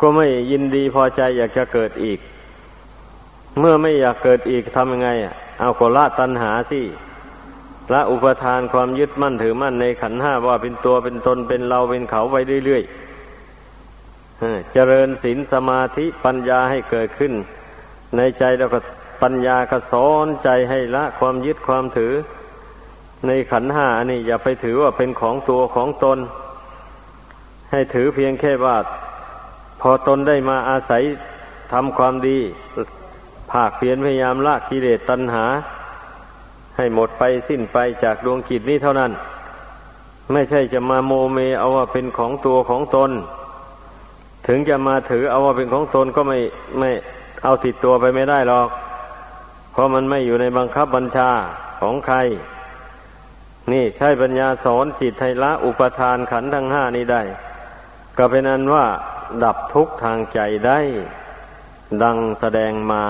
[0.01, 2.19] ก็ไม่ยินดีพอใจอยากจะเกิดอีก
[3.59, 5.09] เมื่อไม่อยากเกิดอีกทำยังไง
[5.59, 6.81] เอาก็ละตัณหาสิ
[7.93, 12.35] ละอุปทานความยึดมั่นถือมั่นในขันห้าว่าเป็นตัวเป็นตนเป็นเราเป็นเขาไป
[12.65, 17.33] เรื่อยๆเจริญศีลสมาธิปัญญาให้เกิดขึ้น
[18.15, 18.79] ในใจแล้วก็
[19.21, 22.13] ปัญญาก็สอนใจให้ละความยึดความถือ
[23.27, 26.17] ในขันห้านนี้อย่าไปถือว่าเป็นของตัวของตน
[27.71, 28.77] ให้ถือเพียงแค่ว่า
[29.81, 31.03] พอตนได้มาอาศัย
[31.71, 32.37] ทำความดี
[33.51, 35.45] ภาคเพียรพยายามละกิเลสตัณหา
[36.77, 39.11] ให้หมดไปสิ้นไปจากดวงกิจนี้เท่านั้น
[40.33, 43.11] ไม่ใช่จะมาโมเมเอาว่าเป็นของตัวของตน
[44.47, 46.39] ถึงจะมาถือเอาว่าเป็นของตนก็ไม่
[46.79, 46.89] ไม่
[47.43, 48.69] เอาติดตัวไปไม่ได้หรอก
[49.71, 51.31] เพราะมันไม่อยู่ในบังคับบัญชา
[51.81, 52.17] ของใคร
[53.71, 57.23] นี่ใช้ปัญญาสอนจิตไทละอุปทานขันธ์ทั้งห้านี้ได้
[58.17, 58.85] ก็เป็นอันว่า
[59.43, 60.79] ดับทุกข์ทางใจได้
[62.03, 63.05] ดังแสดงมา